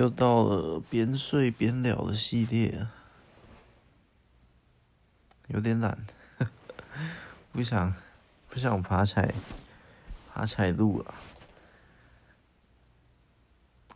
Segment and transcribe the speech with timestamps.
[0.00, 2.86] 又到了边睡边聊的系列，
[5.48, 6.06] 有点懒，
[7.52, 7.94] 不想
[8.48, 9.34] 不想爬起来
[10.32, 11.14] 爬起来录了。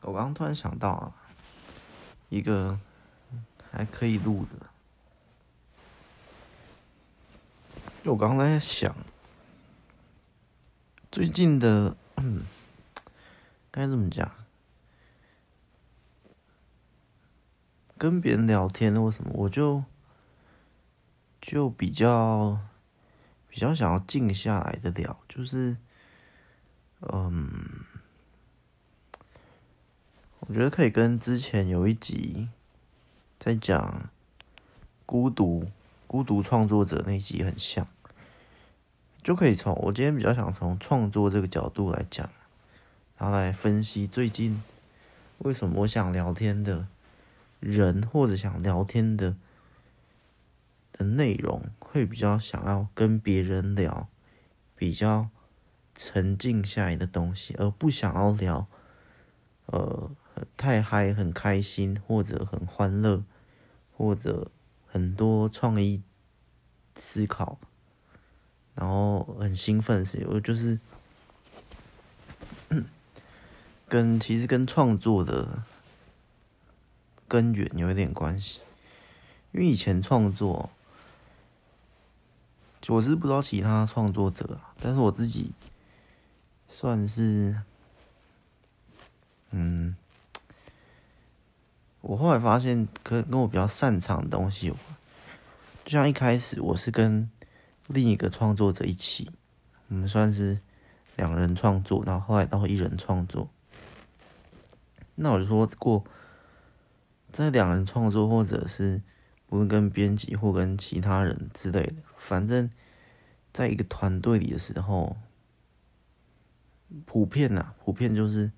[0.03, 1.15] 我刚突然想到啊，
[2.29, 2.79] 一个
[3.71, 4.67] 还可以录的，
[8.11, 8.95] 我刚刚在想，
[11.11, 12.45] 最近的嗯，
[13.71, 14.31] 该怎么讲？
[18.05, 19.83] 跟别人聊天，或什么我就
[21.41, 22.59] 就比较
[23.49, 25.75] 比较想要静下来的聊，就是
[27.01, 27.57] 嗯，
[30.41, 32.51] 我觉得可以跟之前有一集
[33.39, 34.11] 在讲
[35.07, 35.71] 孤独
[36.07, 37.89] 孤独创作者那集很像，
[39.23, 42.29] 就可以从我今天比较想从创作这个角度来讲，
[43.17, 44.63] 然后来分析最近
[45.39, 46.87] 为什么我想聊天的。
[47.65, 49.35] 人或者想聊天的
[50.93, 54.07] 的内容，会比较想要跟别人聊
[54.77, 55.31] 比较
[55.95, 58.67] 沉静下来的东西，而不想要聊
[59.67, 60.11] 呃
[60.57, 63.25] 太嗨、很开心或者很欢乐
[63.97, 64.51] 或者
[64.87, 66.03] 很多创意
[66.97, 67.59] 思考，
[68.75, 70.79] 然后很兴奋的事，我就是
[73.89, 75.65] 跟其实跟创作的。
[77.35, 78.61] 根源有一点关系，
[79.51, 80.71] 因为以前创作，
[82.87, 85.51] 我是不知道其他创作者，但是我自己
[86.69, 87.61] 算是，
[89.51, 89.97] 嗯，
[92.03, 94.85] 我后来发现，可跟我比较擅长的东西有关。
[95.85, 97.29] 就像一开始我是跟
[97.89, 99.29] 另一个创作者一起，
[99.89, 100.61] 我们算是
[101.17, 103.49] 两人创作，然后后来到一人创作。
[105.17, 106.05] 那我就说过。
[107.35, 109.03] 在两人创作，或者是
[109.49, 112.71] 不论跟编辑或跟其他人之类的，反正
[113.53, 115.17] 在一个团队里的时候，
[117.05, 118.53] 普遍呐，普遍就是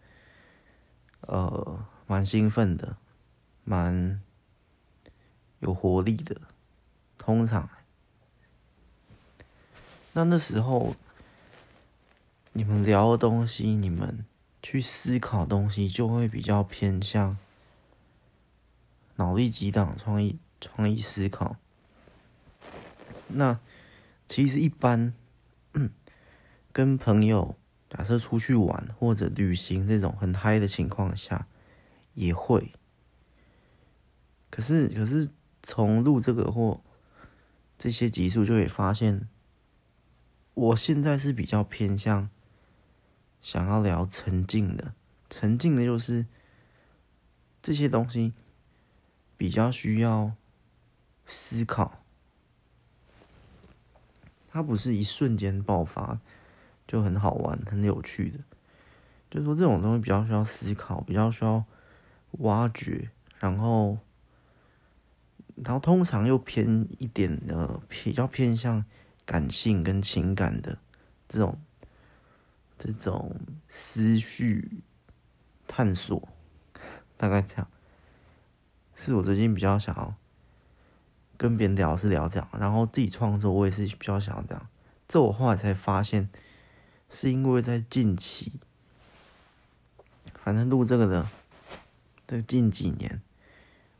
[1.22, 2.98] 呃蛮兴奋的，
[3.64, 4.20] 蛮
[5.60, 6.38] 有活力的。
[7.16, 7.70] 通常，
[10.12, 10.94] 那那时候
[12.52, 14.26] 你们聊的东西，你们
[14.62, 17.38] 去思考东西，就会比较偏向。
[19.16, 21.56] 脑力激荡、创意、创意思考。
[23.28, 23.58] 那
[24.26, 25.12] 其实一般，
[26.72, 27.56] 跟朋友
[27.90, 31.46] 假设出去玩或者旅行这种很嗨的情况下，
[32.14, 32.72] 也会。
[34.50, 35.28] 可是，可是
[35.62, 36.80] 从录这个或
[37.76, 39.28] 这些集数就会发现，
[40.54, 42.30] 我现在是比较偏向
[43.42, 44.94] 想要聊沉静的，
[45.28, 46.26] 沉静的就是
[47.60, 48.32] 这些东西。
[49.36, 50.32] 比较需要
[51.26, 52.02] 思考，
[54.48, 56.18] 它不是一瞬间爆发
[56.86, 58.38] 就很好玩、很有趣的。
[59.28, 61.64] 就是说，这种东西比较需要思考，比较需要
[62.38, 63.10] 挖掘，
[63.40, 63.98] 然后，
[65.56, 68.84] 然后通常又偏一点的，比较偏向
[69.24, 70.78] 感性跟情感的
[71.28, 71.60] 这种
[72.78, 74.80] 这种思绪
[75.66, 76.28] 探索，
[77.16, 77.68] 大概这样。
[78.96, 80.14] 是我最近比较想要
[81.36, 84.68] 跟别人聊，是聊这样，然后自己创作，我也是比较想要这样。
[85.06, 86.30] 这我后来才发现，
[87.10, 88.54] 是因为在近期，
[90.42, 91.28] 反正录这个的，
[92.26, 93.20] 这近几年，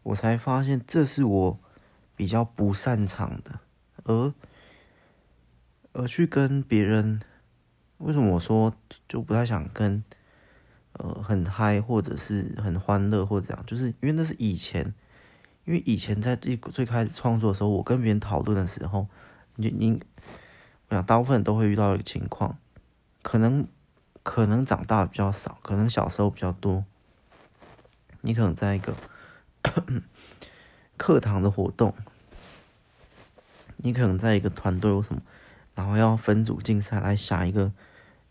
[0.03, 1.59] 我才发现这是我
[2.17, 3.61] 比较不擅长的，
[4.05, 4.35] 而
[5.93, 7.21] 而去跟别人，
[7.99, 8.75] 为什么我说
[9.07, 10.03] 就不太想跟？
[10.99, 14.95] 呃，很嗨，或者是很欢乐，或者这样，就是因为那是以前，
[15.67, 19.07] 因为以前在最最开始创作的时候，我跟别人讨论的时候，
[19.57, 20.03] 你你，
[20.89, 22.57] 我想大部分都会遇到一个情况，
[23.21, 23.67] 可能
[24.23, 26.85] 可能长大比较少，可能小时候比较多，
[28.23, 28.95] 你可能在一个
[30.97, 31.93] 课堂的活动，
[33.77, 35.21] 你可能在一个团队或什么，
[35.75, 37.71] 然后要分组竞赛来想一个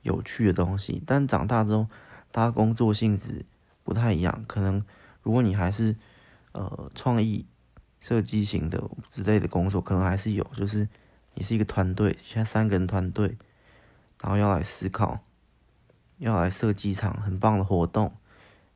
[0.01, 1.87] 有趣的东西，但长大之后。
[2.35, 3.45] 他工作性质
[3.81, 4.83] 不太一样，可能
[5.23, 5.95] 如果你还是
[6.51, 7.45] 呃创意
[8.01, 10.89] 设计型的之类的工作，可能还是有，就是
[11.35, 13.37] 你是一个团队，现在三个人团队，
[14.21, 15.21] 然后要来思考，
[16.17, 18.11] 要来设计一场很棒的活动，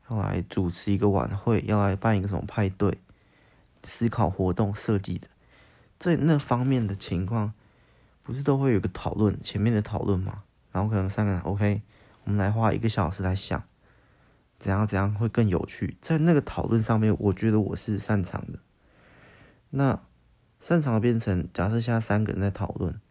[0.09, 2.97] 要来主持一个晚会，要来办一个什么派对，
[3.83, 5.27] 思考活动设计的，
[5.97, 7.51] 在那方面的情况，
[8.23, 11.81] 不是都会有个讨论，前面的讨论嘛，然后可能三个人 OK。
[12.29, 13.63] 我们来花一个小时来想，
[14.59, 15.97] 怎样怎样会更有趣。
[15.99, 18.59] 在那个讨论上面，我觉得我是擅长的。
[19.71, 19.99] 那
[20.59, 23.01] 擅长变成，假设现在三个人在讨论，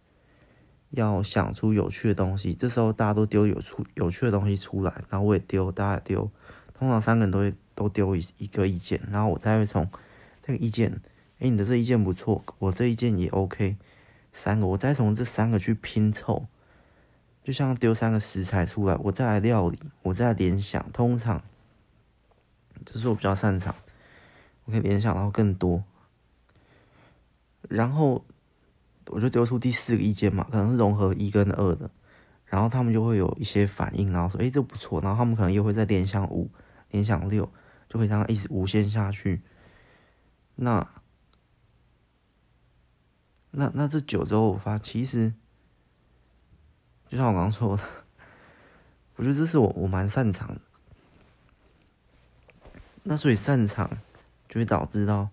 [0.91, 6.31] 要想出有趣的东西，这时候大家都丢有出有趣的东西出来，然后我也丢，大家丢，
[6.73, 9.91] 通常三个人都会都丢一一个意见，然后我再会从
[10.41, 11.01] 这个意见，
[11.41, 13.79] 哎，你的这意见不错，我这意见也 OK，
[14.33, 16.47] 三个，我再从这三个去拼凑。
[17.49, 20.85] 就像丢三个食材出来，我再来料理，我再来联想。
[20.93, 21.43] 通常，
[22.85, 23.75] 这是我比较擅长，
[24.67, 25.83] 我可以联想到更多。
[27.71, 28.23] 然后
[29.07, 31.91] 我就丢出第四个意见嘛，可能是融合一跟二的，
[32.45, 36.51] 然后他们就会有一些反应，然后说：“诶，这不错。”然后他们可能又会再联想五、
[36.91, 37.51] 联想六，
[37.89, 39.41] 就会这样一直无限下去。
[40.57, 40.87] 那
[43.53, 45.33] 那那这九周，我发其实。
[47.09, 47.83] 就像我刚刚说的，
[49.17, 50.61] 我觉得这是我我蛮擅长的。
[53.05, 53.99] 那所以擅长
[54.49, 55.31] 就会导致到，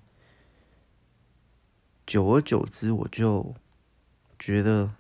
[2.08, 3.54] 久而久之，我就
[4.40, 4.92] 觉得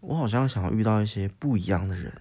[0.00, 2.20] 我好像想要遇到一些不一样的人，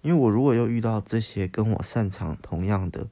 [0.00, 3.06] 因为我如果又遇到这些跟我擅长同样的，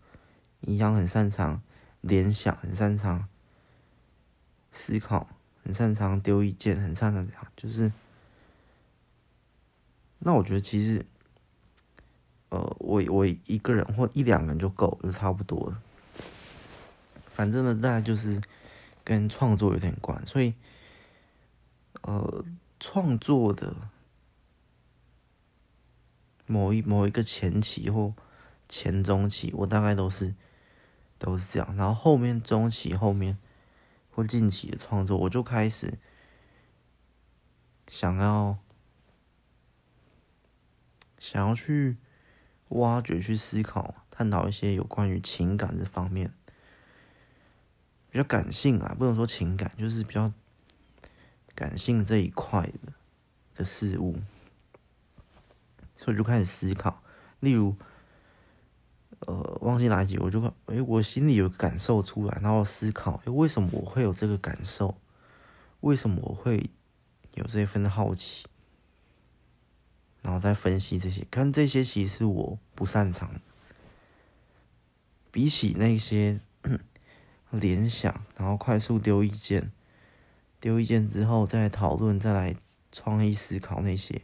[0.62, 1.62] 一样很擅长
[2.00, 3.29] 联想，很擅长
[4.73, 5.29] 思考。
[5.62, 7.92] 很擅长丢意见，很擅长这样，就是，
[10.18, 11.04] 那我觉得其实，
[12.48, 15.82] 呃，我我一个人或一两个人就够，就差不多了。
[17.34, 18.40] 反正呢，大概就是
[19.04, 20.54] 跟创作有点关，所以，
[22.02, 22.44] 呃，
[22.78, 23.76] 创作的
[26.46, 28.14] 某一某一个前期或
[28.68, 30.34] 前中期，我大概都是
[31.18, 33.36] 都是这样，然后后面中期后面。
[34.10, 35.98] 或近期的创作，我就开始
[37.88, 38.58] 想要
[41.18, 41.96] 想要去
[42.68, 46.32] 挖掘、去思考、探讨一些有关于情感这方面
[48.10, 50.32] 比较感性啊，不能说情感，就是比较
[51.54, 52.92] 感性这一块的
[53.54, 54.18] 的事物，
[55.96, 57.02] 所以就开始思考，
[57.40, 57.76] 例如。
[59.26, 64.96] 呃，忘记哪一集，我就诶、欸，我心里有感受出来，然后思考，诶、为什么我会有这个感受？
[65.81, 66.70] 为什么我会
[67.34, 68.46] 有这份好奇？
[70.22, 73.40] 然后再分析这些，看这些其实我不擅长。
[75.31, 76.40] 比起那些
[77.50, 79.70] 联想，然后快速丢意见，
[80.58, 82.56] 丢意见之后再讨论，再来
[82.90, 84.22] 创意思考那些，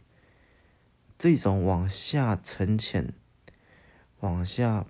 [1.17, 3.13] 这种往下沉潜。
[4.21, 4.85] 往下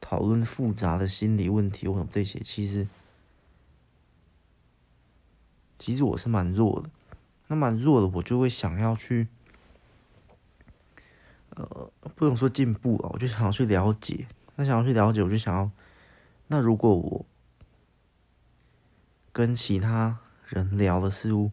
[0.00, 2.88] 讨论复杂的心理问题，或者这些，其实
[5.78, 6.90] 其实我是蛮弱的。
[7.48, 9.26] 那蛮弱的，我就会想要去，
[11.50, 14.26] 呃，不能说进步啊，我就想要去了解。
[14.54, 15.70] 那想要去了解，我就想要，
[16.46, 17.26] 那如果我
[19.32, 21.50] 跟其他人聊的事物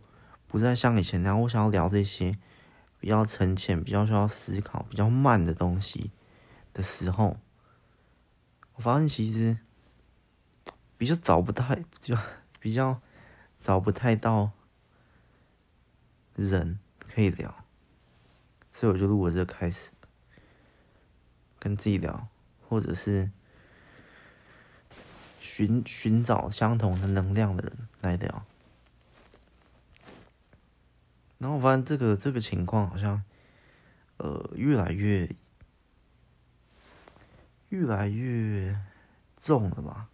[0.47, 2.37] 不再像以前那样，我想要聊这些
[2.99, 6.11] 比较沉潜、比较需要思考、比较慢的东西。
[6.77, 7.37] 的时候，
[8.75, 9.57] 我发现其实
[10.95, 12.15] 比较找不太，就
[12.61, 13.01] 比较
[13.59, 14.51] 找不太到
[16.35, 17.65] 人可以聊，
[18.71, 19.89] 所以我就录了这个开始，
[21.57, 22.27] 跟自己聊，
[22.69, 23.31] 或者是
[25.39, 28.45] 寻寻找相同的能量的人来聊。
[31.39, 33.23] 然后我发现这个这个情况好像，
[34.17, 35.27] 呃，越来越。
[37.69, 38.79] 越来越
[39.41, 40.07] 重了吧？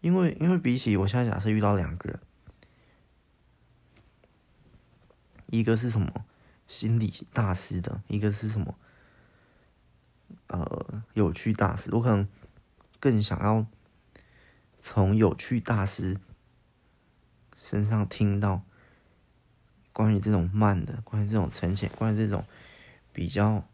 [0.00, 2.20] 因为因为比起我现在假设遇到两个人，
[5.46, 6.24] 一个是什么
[6.68, 8.78] 心理大师的，一个是什么
[10.46, 12.28] 呃有趣大师，我可能
[13.00, 13.66] 更想要
[14.78, 16.20] 从有趣大师
[17.56, 18.62] 身上听到
[19.92, 22.44] 关于这种慢的，关于这种沉潜，关于这种
[23.12, 23.66] 比较。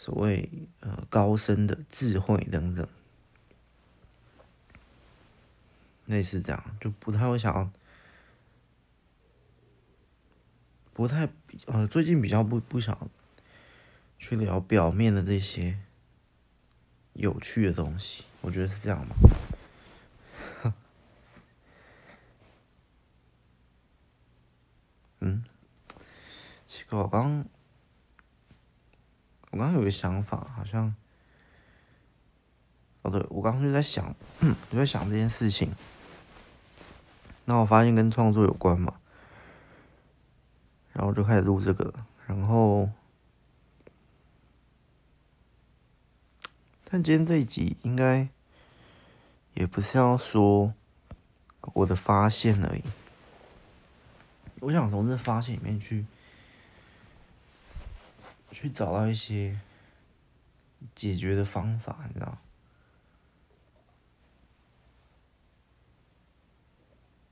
[0.00, 0.48] 所谓
[0.80, 2.88] 呃高深的智慧等等，
[6.06, 7.70] 类似这样，就不太会想要，
[10.94, 11.28] 不太
[11.66, 13.10] 呃最近比较不不想
[14.18, 15.78] 去聊表面的这些
[17.12, 19.14] 有趣的东西，我觉得是这样吧。
[25.20, 25.44] 嗯，
[26.64, 27.44] 奇怪，我刚。
[29.50, 30.94] 我刚刚有个想法，好像，
[33.02, 34.14] 哦对，我刚刚就在想，
[34.70, 35.72] 就在想这件事情。
[37.46, 39.00] 那我发现跟创作有关嘛，
[40.92, 41.92] 然后就开始录这个，
[42.28, 42.88] 然后，
[46.84, 48.28] 但今天这一集应该
[49.54, 50.72] 也不是要说
[51.72, 52.84] 我的发现而已，
[54.60, 56.06] 我想从这发现里面去
[58.50, 59.58] 去找到一些
[60.94, 62.38] 解决的方法，你知道？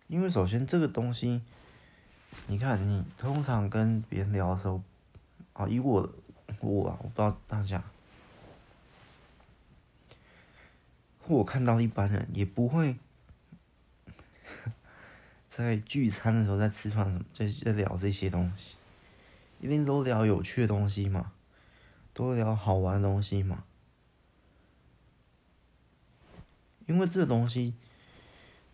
[0.07, 1.43] 因为首先这个东西。
[2.47, 4.83] 你看，你通常跟别人聊的时候，
[5.55, 6.09] 啊，以我
[6.61, 7.83] 我啊，我不知道大家，
[11.23, 12.97] 或我看到一般人也不会
[15.49, 18.77] 在聚餐的时候，在吃饭什么，在在聊这些东西，
[19.61, 21.33] 一定都聊有趣的东西嘛，
[22.13, 23.65] 都聊好玩的东西嘛，
[26.87, 27.75] 因为这东西，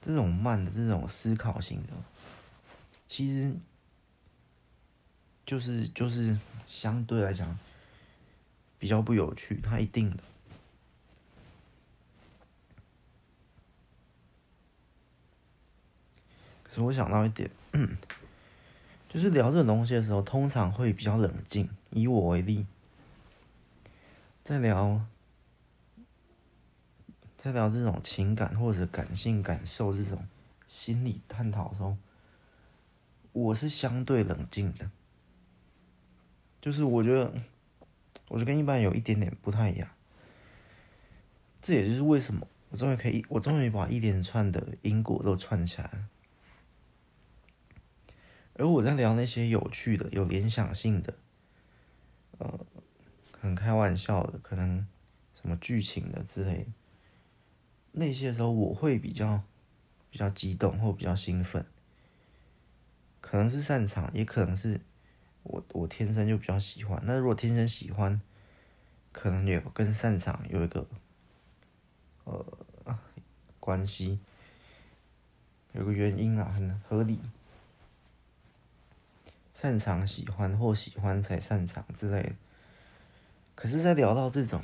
[0.01, 1.93] 这种慢的这种思考型的。
[3.07, 3.55] 其实，
[5.47, 7.59] 就是就是相对来讲
[8.79, 10.23] 比较不有趣，它一定的。
[16.63, 17.49] 可是我想到一点，
[19.15, 21.71] 就是聊这种东西的时候，通常会比较冷静。
[21.91, 22.67] 以我为例，
[24.43, 25.07] 在聊
[27.37, 30.27] 在聊这种情感或者感性感受这种
[30.67, 31.97] 心理探讨的时候。
[33.31, 34.91] 我是相对冷静的，
[36.61, 37.33] 就是我觉得，
[38.29, 39.89] 我就跟一般人有一点点不太一样。
[41.63, 46.09] 这也就是为什么我终于可以，我终于把一连串的因果都串起来了。
[48.57, 51.15] 而我在聊那些有趣的、有联想性的，
[52.39, 52.61] 呃，
[53.41, 54.87] 很开玩笑的，可能
[55.35, 56.67] 什么剧情的之类的，
[57.93, 59.43] 那些时候我会比较
[60.11, 61.67] 比较激动或比较兴奋。
[63.21, 64.81] 可能是擅长，也可能是
[65.43, 67.03] 我我天生就比较喜欢。
[67.05, 68.21] 那如果天生喜欢，
[69.11, 70.87] 可能也跟擅长有一个
[72.25, 72.47] 呃
[73.59, 74.21] 关系，
[75.73, 77.19] 有个原因啊，很合理。
[79.55, 82.33] 擅长喜欢或喜欢才擅长之类的。
[83.55, 84.63] 可是，在聊到这种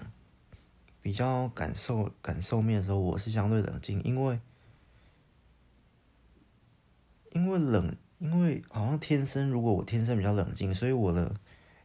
[1.00, 4.38] 比较感受感受面的时候，我是相对冷静，因为
[7.32, 7.96] 因为冷。
[8.20, 11.34] 因为好像天生，如果我天生比较冷静，所以我的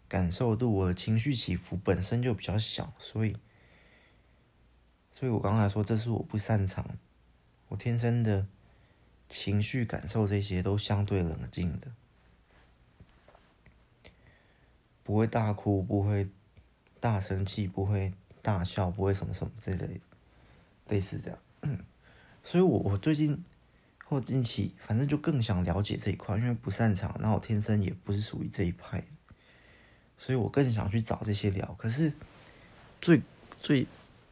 [0.10, 3.38] 感受度、我的情绪起伏本身就比较小，所以，
[5.10, 6.86] 所以我刚才说这是我不擅长，
[7.70, 8.46] 我天生的
[9.30, 11.88] 情绪感受这些都相对冷静的，
[15.06, 16.28] 不会大哭，不会
[17.00, 20.02] 大生气，不会大笑，不会什么什么之类，
[20.90, 21.40] 类似这样，
[22.44, 23.42] 所以我我最近。
[24.08, 29.04] 或近期，反正就更想了解这一块，因为不擅长，那我天生也不是属于这一派，
[30.16, 31.74] 所以我更想去找这些聊。
[31.74, 32.14] 可是
[33.02, 33.24] 最
[33.60, 33.88] 最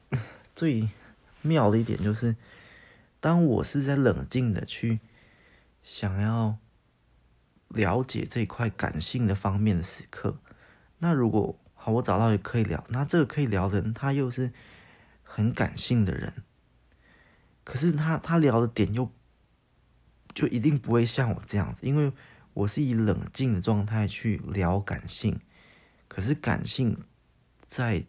[0.55, 0.87] 最
[1.41, 2.35] 妙的一点就是，
[3.19, 4.99] 当我是在冷静的去
[5.81, 6.59] 想要
[7.69, 10.37] 了解这一块感性的方面的时刻，
[11.03, 14.51] 那如果好，我找到一个可以聊，那这个可以聊的人，他又是
[15.21, 16.33] 很感性的人，
[17.63, 19.11] 可是他他聊的点又。
[20.33, 22.11] 就一定不会像我这样子，因为
[22.55, 25.39] 我是以冷静的状态去聊感性，
[26.07, 26.97] 可是感性
[27.61, 28.03] 在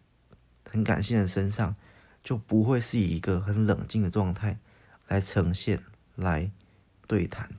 [0.71, 1.77] 很感性的身上
[2.23, 4.59] 就不会是以一个很冷静的状态
[5.07, 5.83] 来呈现、
[6.15, 6.51] 来
[7.07, 7.51] 对谈。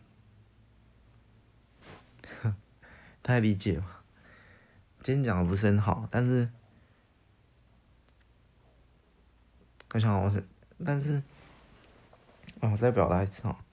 [3.22, 3.95] 太理解了？
[5.06, 6.50] 今天讲的不是很好，但是
[9.94, 10.44] 我想我是，
[10.84, 11.22] 但是
[12.60, 13.64] 我再表达一次啊。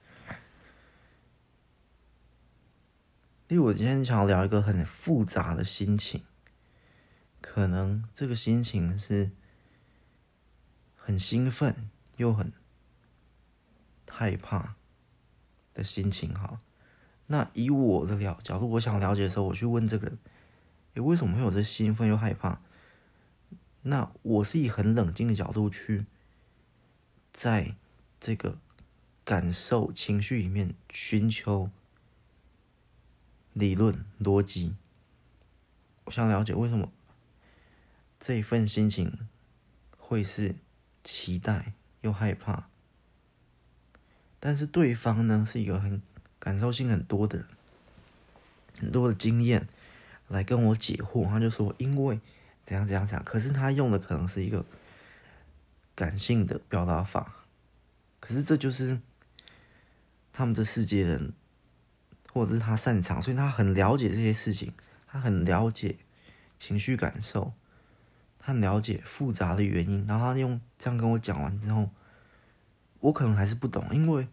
[3.47, 6.23] 因为我今天想要聊一个很复杂的心情，
[7.41, 9.31] 可能这个心情是
[10.95, 12.53] 很兴奋又很
[14.07, 14.75] 害怕
[15.73, 16.31] 的心情。
[16.31, 16.59] 哈，
[17.25, 20.19] 那以我的了角度，我想了解的时候，我去问这个人，
[20.93, 22.59] 诶，为什么会有这兴奋又害怕？
[23.81, 26.05] 那我是以很冷静的角度去，
[27.31, 27.75] 在
[28.19, 28.57] 这个
[29.23, 31.69] 感受情绪里面寻求。
[33.53, 34.73] 理论逻辑，
[36.05, 36.91] 我想了解为什么
[38.19, 39.29] 这一份心情
[39.95, 40.55] 会是
[41.03, 42.67] 期待又害怕，
[44.39, 46.01] 但是对方呢是一个很
[46.39, 47.47] 感受性很多的人，
[48.79, 49.67] 很多的经验
[50.33, 52.19] 来跟我解惑，他就说因为
[52.65, 54.65] 怎样怎样怎样，可是他用的可能是一个
[55.95, 57.45] 感性的表达法，
[58.19, 58.99] 可是这就是
[60.33, 61.31] 他们这世界人。
[62.35, 64.73] 或者是他擅长，所以他很了解这些事情，
[65.05, 65.97] 他很了解
[66.57, 67.53] 情绪感受，
[68.39, 71.91] 他很了解复杂的原因，然后他用这样跟我讲完之后，
[73.01, 74.27] 我可能还是不懂，因为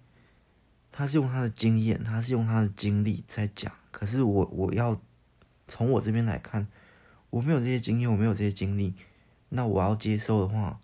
[0.90, 4.98] 他是用他的经验，他是用他的经历在讲，可是我我要
[5.70, 6.66] 从我这边来看，
[7.30, 8.92] 我没有这些经验，我没有这些经历，
[9.50, 10.80] 那我要接受的话，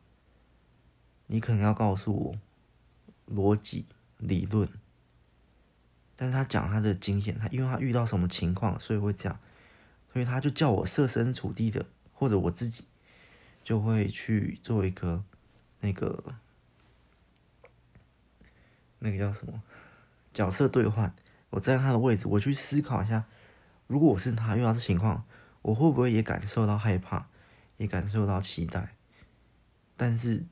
[1.26, 3.84] 你可能要告诉我逻辑
[4.18, 4.68] 理论。
[6.14, 9.38] 但是他讲他的经验，他因为他遇到什么情况，所以会这样，
[10.12, 12.84] 所以他就叫我设身处地的，或者我自己
[13.64, 15.24] 就会去做一个
[15.80, 16.22] 那个
[19.00, 19.60] 那个叫什么
[20.32, 21.12] 角色兑换。
[21.50, 23.24] 我站在他的位置，我去思考一下，
[23.86, 25.24] 如果我是他遇到这情况，
[25.62, 27.26] 我会不会也感受到害怕，
[27.76, 28.94] 也感受到期待？
[29.96, 30.44] 但是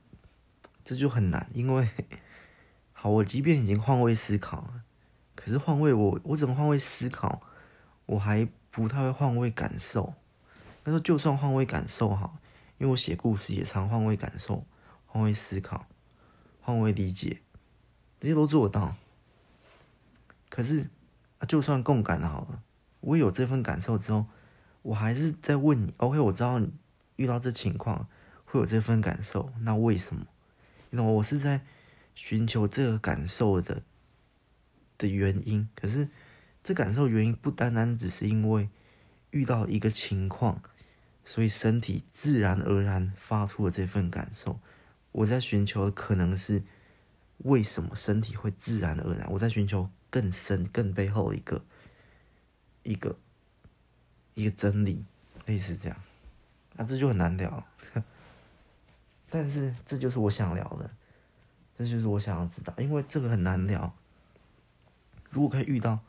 [0.83, 1.89] 这就很难，因为
[2.93, 4.83] 好，我即便已经换位思考了。
[5.35, 7.41] 可是换位我，我怎么换位思考？
[8.05, 10.13] 我还不太会换位感受。
[10.83, 12.37] 但是就算换位感受好，
[12.77, 14.65] 因为我写故事也常换位感受、
[15.07, 15.87] 换位思考、
[16.61, 17.41] 换位理解，
[18.19, 18.95] 这些都做到。
[20.47, 20.89] 可是，
[21.47, 22.63] 就算共感好了，
[23.05, 24.25] 我有这份感受之后，
[24.81, 26.73] 我还是在问你：OK，我知道你
[27.15, 28.07] 遇到这情况
[28.43, 30.27] 会有这份感受，那为什么？
[30.89, 31.11] 你懂吗？
[31.13, 31.61] 我是在
[32.13, 33.81] 寻求这个感受的。
[34.97, 36.07] 的原因，可是
[36.63, 38.69] 这感受原因不单单只是因为
[39.31, 40.61] 遇到一个情况，
[41.25, 44.57] 所以身体自然而然发出了这份感受。
[45.11, 46.63] 我在寻求的可能是
[47.39, 49.29] 为什么身体会自然而然？
[49.31, 51.65] 我在寻求更深、更背后一个
[52.85, 53.13] 一个
[54.35, 55.03] 一个真理，
[55.45, 55.97] 类似这样。
[56.77, 57.65] 啊，这就很难聊。
[59.29, 60.89] 但是这就是我想聊的，
[61.77, 63.93] 这就是我想要知道，因为这个很难聊。
[65.29, 65.99] 如果可以遇到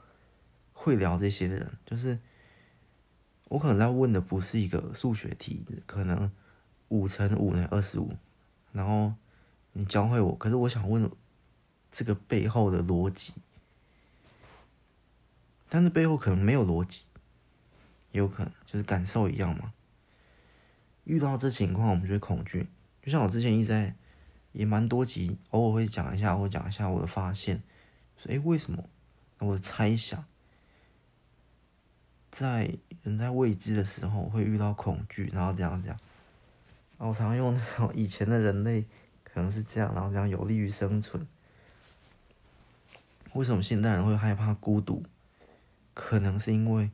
[0.73, 2.19] 会聊这些的人，就是
[3.49, 6.31] 我可能在问的不是一个数学题，可能
[6.89, 8.13] 五乘五等于二十五，
[8.73, 9.13] 然后
[9.73, 11.11] 你教会我，可是我想问
[11.91, 13.33] 这个背后的逻辑，
[15.77, 17.05] 但是背后可能没有逻辑，
[18.13, 19.75] 有可能就是感受一样嘛。
[21.05, 22.67] 遇到这情况，我们就会恐惧。
[23.03, 23.95] 就像我之前一直在
[24.53, 27.63] 也蛮多集，偶尔会讲一下，或讲一下我的发现，
[28.17, 28.89] 说哎，为什么？
[29.39, 30.25] 我的猜想，
[32.31, 36.01] 在人在未知的时候会遇到恐惧，然后这样这样。
[36.97, 38.87] 然后我常用那种以前的人类
[39.23, 41.29] 可能是这样，然后这样有利于生存。
[43.35, 45.03] 为什么现代人会害怕孤独？
[46.07, 46.93] 可能是因为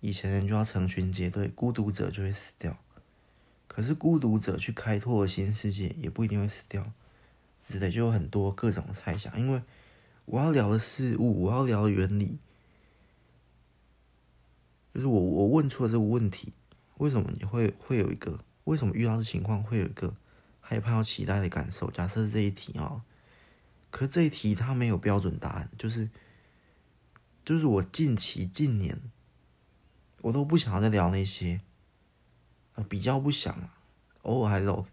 [0.00, 2.78] 以前人就要成群结队，孤独者就会死掉。
[3.68, 6.90] 可是孤独者去开拓新世界也不一定会死掉，
[7.62, 9.60] 之类就有很多各种猜想，因为。
[10.24, 12.38] 我要聊的事物，我要聊的原理，
[14.94, 16.54] 就是我我问出了这个问题，
[16.96, 18.40] 为什么你会会有一个？
[18.64, 20.14] 为什么遇到这情况会有一个
[20.62, 21.90] 害怕、期待的感受？
[21.90, 23.04] 假设这一题啊，
[23.90, 26.08] 可这一题它没有标准答案，就是
[27.44, 29.00] 就是我近期近年，
[30.22, 31.60] 我都不想要再聊那些，
[32.88, 33.70] 比较不想，
[34.22, 34.88] 偶尔还是 OK，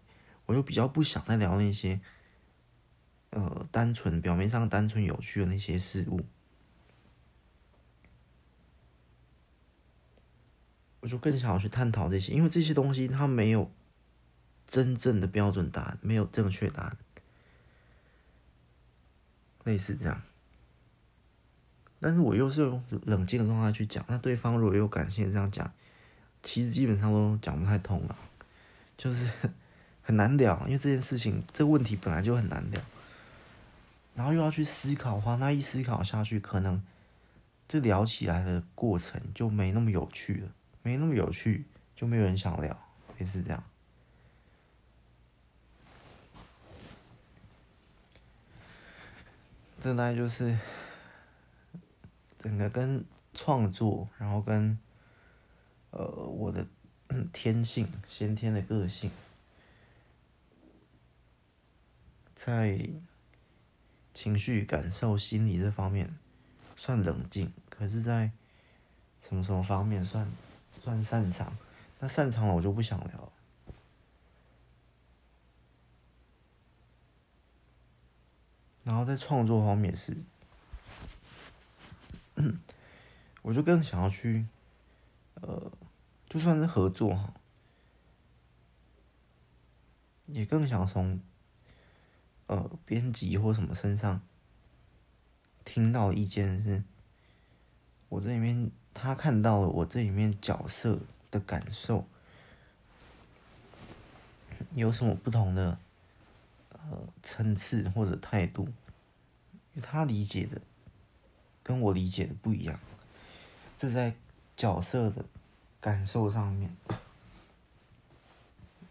[0.46, 2.00] 我就比较不想再聊那些。
[3.30, 6.20] 呃，单纯表面上单纯有趣的那些事物，
[11.00, 13.72] 我就更想要去探讨这些，因为这些东西它没有
[14.66, 16.98] 真正的标准答案，没有正确答案，
[19.64, 20.22] 类似这样。
[22.02, 25.72] 但是我又是用冷静的状态去讲，那对方如果有感性这样讲，
[26.42, 28.18] 其实基本上都讲不太通了，
[28.98, 29.30] 就是
[30.02, 32.82] 很难聊，因为这件事情这个问题本来就很难聊。
[34.16, 36.82] 然后又要去思考的话，那一思考下去，可能
[37.68, 40.48] 这聊起来的过程就没那么有趣了，
[40.82, 42.76] 没那么有趣，就没有人想聊，
[43.18, 43.62] 也是这样。
[49.80, 50.56] 这大概就是
[52.42, 54.78] 整个跟创作，然后跟
[55.90, 56.66] 呃我的
[57.32, 59.10] 天性、先天的个性，
[62.34, 62.90] 在。
[64.14, 66.14] 情绪、感受、心理这方面
[66.76, 68.30] 算冷静，可是，在
[69.22, 70.30] 什么什么方面算
[70.82, 71.56] 算擅长？
[71.98, 73.32] 那擅长了，我就不想聊。
[78.84, 80.14] 然后在创作方面是，
[82.36, 82.60] 嗯
[83.42, 84.46] 我就更想要去，
[85.34, 85.70] 呃，
[86.28, 87.34] 就算是合作哈，
[90.26, 91.20] 也更想从。
[92.48, 94.20] 呃，编辑或什么身上
[95.64, 96.82] 听到意见是，
[98.10, 100.98] 我这里面他看到了我这里面角色
[101.30, 102.06] 的感受
[104.74, 105.78] 有什么不同的
[106.72, 108.68] 呃层次或者态度，
[109.80, 110.60] 他理解的
[111.62, 112.78] 跟我理解的不一样，
[113.78, 114.14] 这在
[114.56, 115.24] 角色的
[115.80, 116.74] 感受上面，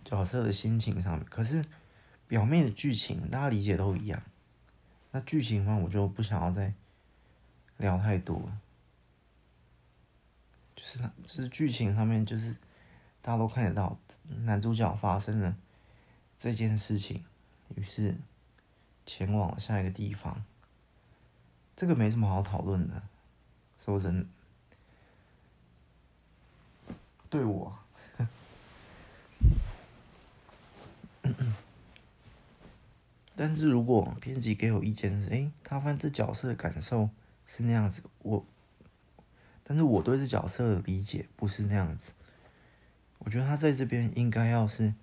[0.03, 1.65] 角色的心情上面，可是
[2.27, 4.21] 表面的剧情大家理解都一样，
[5.11, 6.73] 那剧情方我就不想要再
[7.77, 8.51] 聊太多。
[10.75, 12.53] 就是，就是剧情上面，就是
[13.21, 13.97] 大家都看得到，
[14.43, 15.55] 男主角发生了
[16.39, 17.23] 这件事情，
[17.75, 18.17] 于是
[19.05, 20.43] 前往下一个地方。
[21.75, 23.01] 这个没什么好讨论的，
[23.83, 24.25] 说真的，
[27.29, 27.79] 对我，
[33.35, 37.09] 但是如果编辑给我意见是，哎，他发现这角色的感受
[37.45, 38.45] 是那样子，我。
[39.63, 42.11] 但是我对这角色的理解不是那样子，
[43.19, 44.93] 我觉得他在这边应该要是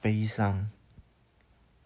[0.00, 0.70] 悲伤，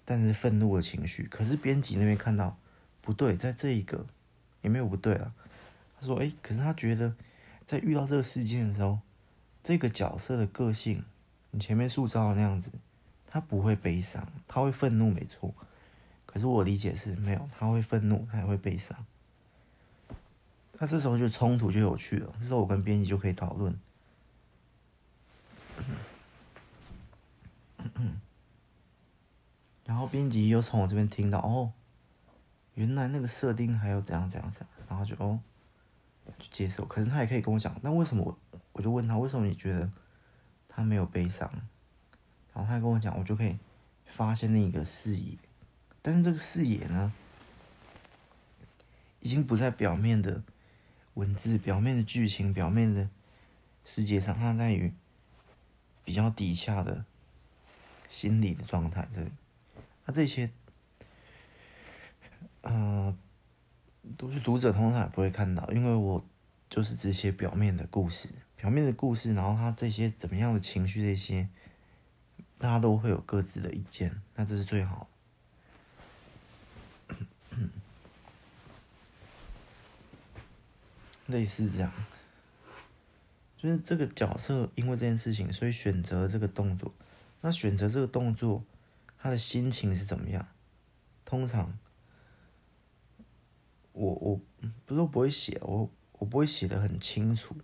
[0.04, 1.22] 但是愤怒的情绪。
[1.22, 2.58] 可是编辑那边看到
[3.02, 4.06] 不对，在这一个
[4.62, 5.32] 也没有不对啊。
[5.98, 7.14] 他说：“哎，可是他觉得
[7.66, 8.98] 在遇到这个事件的时候，
[9.62, 11.04] 这个角色的个性，
[11.50, 12.72] 你前面塑造的那样子，
[13.26, 15.52] 他不会悲伤，他会愤怒，没错。
[16.26, 19.04] 可是我理解是没有，他会愤怒，他也会悲伤。”
[20.78, 22.32] 那这时候就冲突就有趣了。
[22.40, 23.78] 这时候我跟编辑就可以讨论。
[29.84, 31.72] 然后编辑又从我这边听到哦，
[32.80, 35.38] 原来那个设定还有怎样怎样怎样，然后就哦，
[36.38, 36.86] 就接受。
[36.86, 39.90] 可是他也可以跟我讲，那为什么我我就问他为什么你觉得
[40.66, 41.46] 他没有悲伤？
[42.54, 43.58] 然后他跟我讲，我就可以
[44.06, 45.36] 发现另一个视野。
[46.00, 47.12] 但是这个视野呢，
[49.20, 50.42] 已经不在表面的。
[51.14, 53.10] 文字表面的剧情，表面的
[53.84, 54.94] 世界上，它在于
[56.04, 57.04] 比较底下的
[58.08, 59.30] 心理的状态这里。
[60.06, 60.50] 那这些，
[62.62, 63.16] 呃，
[64.16, 66.24] 都是读者通常也不会看到，因为我
[66.68, 71.48] 就是只写表面的故事，表面的故事，然后他这些怎么样的情绪，这些
[72.58, 75.08] 大家都会有各自的意见，那这是最好。
[81.26, 81.92] 类似这样，
[83.56, 86.92] 就是这个角色因为这件事情，所以选择这个动作。
[87.40, 88.62] 那选择这个动作，
[89.18, 90.48] 他的心情是怎么样？
[91.24, 91.78] 通常，
[93.92, 94.40] 我我
[94.86, 97.56] 不是说不会写，我我不会写的很清楚，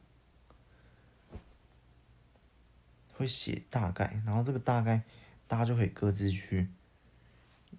[3.15, 5.03] 会写大概，然后这个大概
[5.47, 6.69] 大家就可以各自去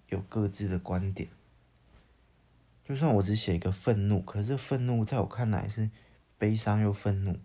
[0.08, 1.28] 有各自的观点。
[2.84, 5.90] 就算我只写一个愤怒，可是愤怒在我看来是
[6.38, 7.38] 悲伤又愤怒，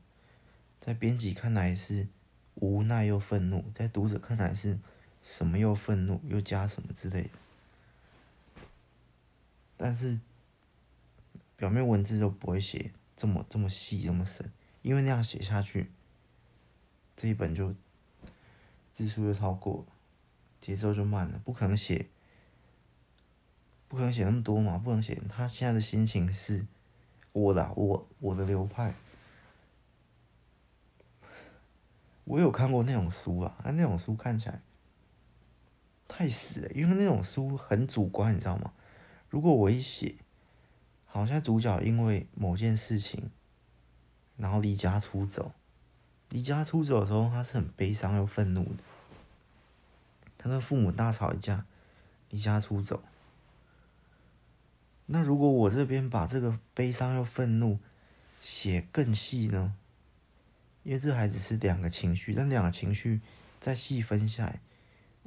[0.80, 2.08] 在编辑看来是
[2.56, 4.80] 无奈又愤怒，在读者看来是
[5.22, 7.30] 什么又愤怒又加什么之类的。
[9.76, 10.18] 但是
[11.64, 15.90] 表面文字就不会写这么这么细这么深，因为那样写下去，
[17.16, 17.74] 这一本就
[18.94, 19.86] 字数就超过，
[20.60, 22.08] 节奏就慢了，不可能写。
[23.88, 25.18] 不可能写那么多嘛，不能写。
[25.30, 26.66] 他现在的心情是，
[27.32, 28.96] 我的我我的流派。
[32.26, 34.60] 我有看过那种书啊，那种书看起来
[36.10, 38.74] 太死了，因为那种书很主观，你知道吗？
[39.30, 40.16] 如果我一写，
[41.14, 43.30] 好像主角因为某件事情，
[44.36, 45.52] 然后离家出走，
[46.30, 48.84] 离家出走的时候，他是很悲伤又愤怒的。
[50.40, 51.66] 他跟父母大吵一架，
[52.32, 53.04] 离家出走。
[55.06, 57.78] 那如果我这边把这个悲伤又愤怒
[58.42, 59.76] 写更细呢？
[60.82, 63.22] 因为这孩子是两个情绪，但两个情绪
[63.60, 64.60] 再细分下来，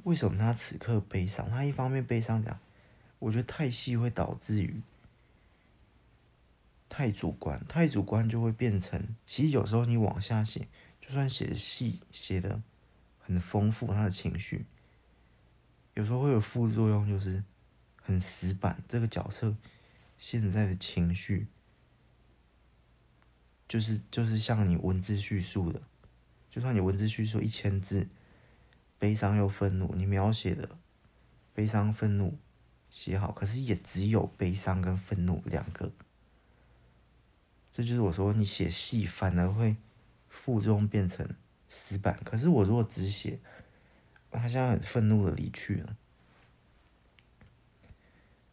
[0.03, 1.49] 为什么他此刻悲伤？
[1.49, 2.59] 他一方面悲伤，讲，
[3.19, 4.81] 我觉得太细会导致于
[6.89, 10.67] 太主观，太主观就会变成，其实有时候你往下写，
[10.99, 12.61] 就算写的细，写的
[13.19, 14.65] 很丰富，他的情绪
[15.93, 17.43] 有时候会有副作用，就是。
[17.99, 19.53] 很死板，这个角色
[20.17, 21.47] 现在的情绪，
[23.67, 25.81] 就是就是像你文字叙述的，
[26.49, 28.07] 就算你文字叙述一千字，
[28.97, 30.77] 悲伤又愤怒，你描写的
[31.53, 32.37] 悲伤愤怒
[32.89, 35.91] 写好，可是也只有悲伤跟愤怒两个，
[37.77, 39.75] 这就是我说你写戏反而会
[40.27, 41.29] 负重变成
[41.69, 43.39] 死板，可是我如果只写
[44.31, 45.95] 他现在很愤怒的离去了。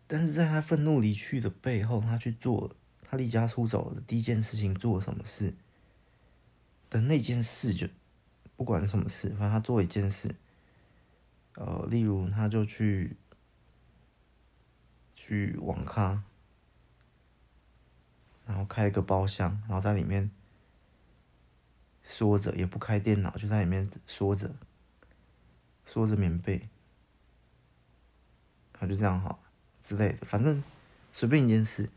[0.06, 5.54] 但是在他愤怒离去的背后，他去做，他他离家出走的第一件事情做了什么事
[6.90, 7.86] 的那件事，就
[8.56, 10.34] 不管什么事，反正他做一件事，
[11.54, 13.16] 呃，例如他就去
[15.14, 16.24] 去网咖，
[18.46, 20.30] 然后开一个包厢，然后在里面
[22.04, 24.54] 缩着，也不开电脑，就在里面缩着，
[25.86, 26.68] 缩着棉被，
[28.72, 29.42] 他就这样好
[29.82, 30.62] 之类的，反正
[31.12, 31.88] 随便一件事。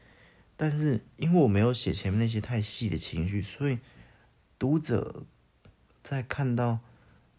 [0.55, 3.79] 但是因为我没有写前面那些太细的情绪，所以
[4.57, 5.23] 读者
[6.01, 6.79] 在看到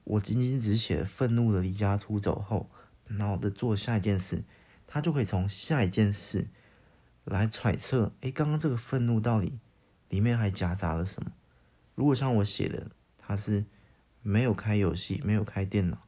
[0.05, 2.71] 我仅仅只写了愤怒的离家出走后，
[3.07, 4.45] 然后的做下一件事，
[4.87, 6.47] 他就可以从下一件事
[7.29, 9.59] 来揣测：哎，刚刚这个愤怒到底
[10.09, 11.33] 里面还夹杂了什么？
[11.95, 13.65] 如果像我写的，他是
[14.23, 15.99] 没有开游戏，没有开电脑，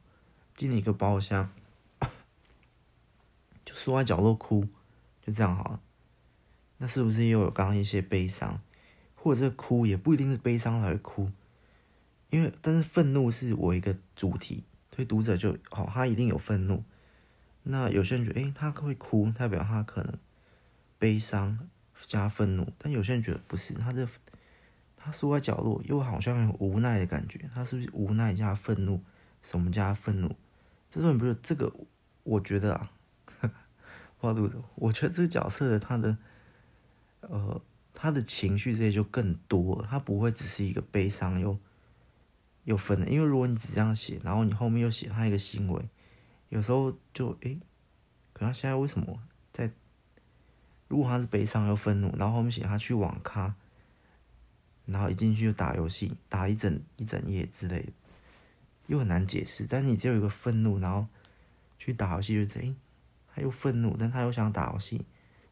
[0.55, 1.51] 进了一个包厢，
[3.65, 4.67] 就缩在角落哭，
[5.21, 5.81] 就这样好了。
[6.77, 8.59] 那是不是又有刚刚一些悲伤，
[9.15, 11.29] 或者这哭也不一定是悲伤才会哭，
[12.29, 14.63] 因为但是愤怒是我一个主题，
[14.95, 16.83] 所以读者就好，他一定有愤怒。
[17.63, 20.17] 那有些人觉得，诶，他会哭，代表他可能
[21.01, 21.57] 悲伤
[22.05, 24.07] 加愤怒，但有些人觉得不是，他这
[24.95, 29.01] 他缩在角落，又好像很无奈的感觉，他是不是无奈加愤怒？
[29.41, 30.35] 什么加愤怒？
[30.91, 31.73] 这种不是这个，
[32.21, 32.91] 我觉得啊，
[34.19, 36.15] 花肚子，我觉得这个角色的他的。
[37.21, 37.61] 呃，
[37.93, 41.55] 他的情绪这些就更多，他不会只是一个悲伤又
[42.63, 45.87] 又愤怒，因为如果你只这样写，然后你后面又写他一个行为，
[46.49, 47.59] 有时候就诶，
[48.33, 49.19] 可他现在为什么？
[50.91, 53.55] 如果他是悲伤又愤怒，然后后面写他去网咖，
[54.85, 57.93] 然后一进去就打游戏，打一整一整夜之类的，
[58.87, 59.65] 又很难解释。
[59.65, 61.07] 但是你只有一个愤怒，然后
[61.79, 62.75] 去打游戏就这样，
[63.33, 64.97] 他又愤怒，但他又想打游戏，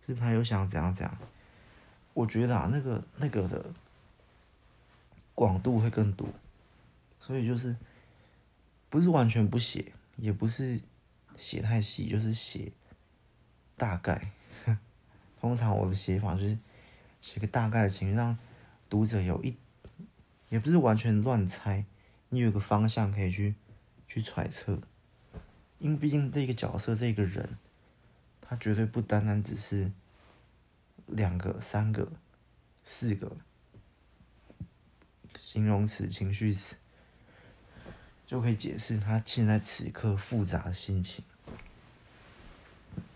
[0.06, 1.18] 是不是他又想怎样怎样？
[2.14, 3.66] 我觉得啊，那个那个的
[5.34, 6.28] 广度会更多，
[7.22, 7.78] 所以就是
[8.90, 10.82] 不是完全不写，也不是
[11.38, 12.74] 写太细，就是写
[13.78, 14.32] 大概。
[15.40, 16.58] 通常我的写法就是
[17.22, 18.38] 写个大概的情绪，让
[18.90, 19.56] 读者有一
[20.50, 21.86] 也不是完全乱猜，
[22.30, 23.56] 你有个方向可以去
[24.08, 24.80] 去揣测。
[25.80, 27.58] 因为毕竟这个角色这个人，
[28.42, 29.92] 他绝对不单单只是。
[31.12, 32.08] 两个、三个、
[32.84, 33.36] 四个
[35.40, 36.76] 形容词、情绪词，
[38.28, 41.24] 就可以解释他现在此刻复杂的心情。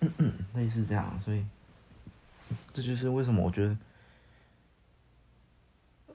[0.55, 1.45] 类似这样，所以
[2.71, 3.77] 这就是为什么我觉得，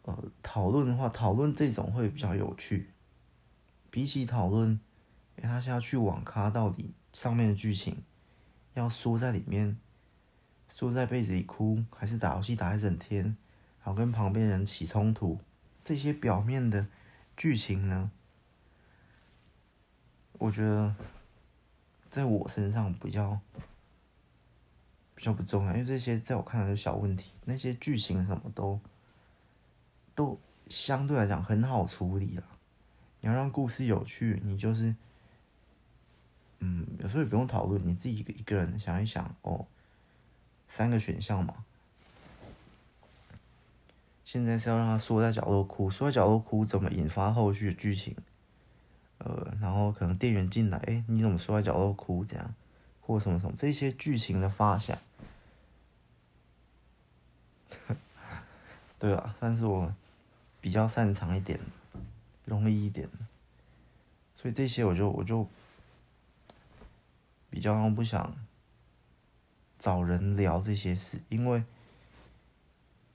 [0.03, 2.91] 呃，讨论的话，讨论这种会比较有趣。
[3.91, 4.79] 比起讨论，
[5.37, 8.03] 哎，他现在去网咖到底上面的剧情
[8.75, 9.79] 要缩在里面。
[10.71, 13.25] 缩在被子里哭，还是打游戏打一整天，
[13.83, 15.41] 然后跟旁边人起冲突，
[15.83, 16.87] 这些表面的
[17.37, 18.13] 剧情呢，
[20.35, 20.95] 我觉得
[22.11, 23.41] 在我身上比较
[25.19, 27.33] 比较不重要，因为这些在我看来是小问题。
[27.45, 28.79] 那些剧情什么都
[30.15, 32.45] 都相对来讲很好处理了。
[33.21, 34.95] 你要让故事有趣，你就是
[36.61, 39.67] 嗯，有时候也不用讨论，你自己一个一个人想一想哦。
[40.69, 41.65] 三个选项嘛，
[44.25, 48.15] 现在是要让他缩在角落哭，缩在角落哭怎么引发后续的剧情？
[49.19, 52.25] 呃，然后可能店员进来，哎，你怎么缩在角落哭？
[52.25, 52.55] 这样，
[53.01, 54.97] 或什么什么这些剧情的发想，
[58.99, 59.95] 对啊，算是我
[60.61, 61.59] 比较擅长一点，
[62.45, 63.09] 容易一点，
[64.37, 65.47] 所以这些我就我就
[67.51, 68.37] 比较不想。
[69.79, 71.63] 找人聊这些事，因为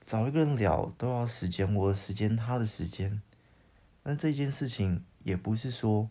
[0.06, 3.20] 找一个人聊都要时间，我的时间，他的时间。
[4.02, 6.08] 但这件事情也不是说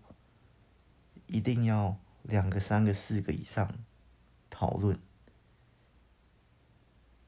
[1.25, 3.73] 一定要两个、三个、四个以上
[4.51, 4.99] 讨论。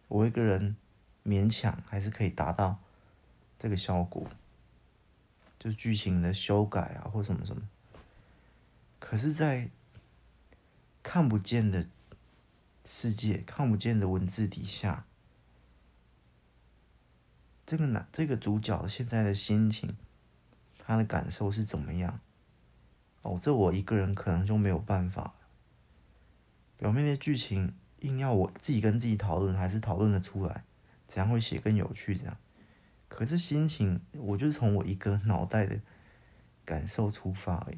[0.07, 0.75] 我一个人
[1.25, 2.79] 勉强还是可以达到
[3.57, 4.25] 这个效果，
[5.59, 7.61] 就剧情的修改啊，或什么什么。
[8.99, 9.69] 可是，在
[11.03, 11.87] 看不见的。
[12.87, 15.07] 世界看不见的文字底下，
[17.65, 19.97] 这个男这个主角现在的心情，
[20.77, 22.19] 他的感受是怎么样？
[23.23, 25.33] 哦，这我一个人可能就没有办法。
[26.77, 30.63] 表面的剧情硬要我自己跟自己讨论，还是讨论得出来，
[31.15, 32.13] 怎样会写更有趣？
[32.13, 32.35] 这样，
[33.07, 35.79] 可是心情，我就是从我一个脑袋的
[36.65, 37.77] 感受出发而已。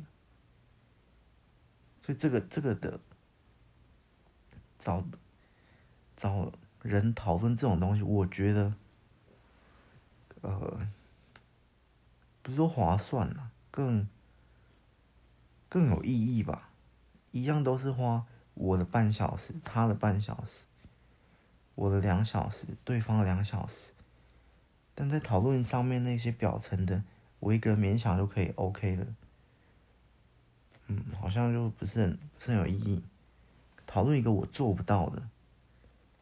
[2.01, 2.99] 所以这个这个的。
[4.79, 5.03] 找
[6.15, 6.51] 找
[6.83, 8.75] 人讨论这种东西，我觉得，
[10.41, 10.87] 呃，
[12.43, 14.07] 不是说划算了，更
[15.67, 16.69] 更有意义吧。
[17.31, 20.65] 一样都是花我的半小时，他的半小时，
[21.77, 23.93] 我的两小时，对方的两小时。
[24.95, 27.03] 但在讨论上面那些表层的，
[27.39, 29.05] 我一个人勉强就可以 OK 了。
[30.87, 33.03] 嗯，好像就不是很不是很有意义。
[33.85, 35.21] 讨论一个我做不到的。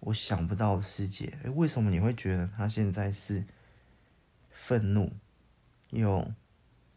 [0.02, 3.44] 我想不到的世界，哎，为什么你会觉得他现在是
[4.52, 5.12] 愤怒
[5.90, 6.32] 又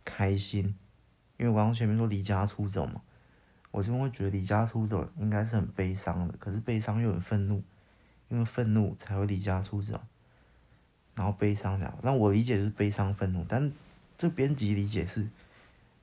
[0.04, 0.76] 开心？
[1.38, 3.00] 因为我刚刚前面说离家出走嘛，
[3.70, 7.62] 我这边会觉得离家出走应该是很悲伤的，可是悲伤又很愤怒，
[8.28, 10.00] 因为愤怒才会离家出走，
[11.14, 11.98] 然后悲伤了。
[12.02, 13.72] 那我理解就是悲伤愤怒，但
[14.16, 15.28] 这编辑理解是，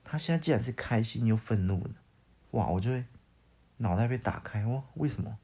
[0.03, 1.91] 他现在既然是开心又愤怒的，
[2.51, 3.05] 哇，我就会
[3.77, 5.37] 脑袋被打开，哇，为什么？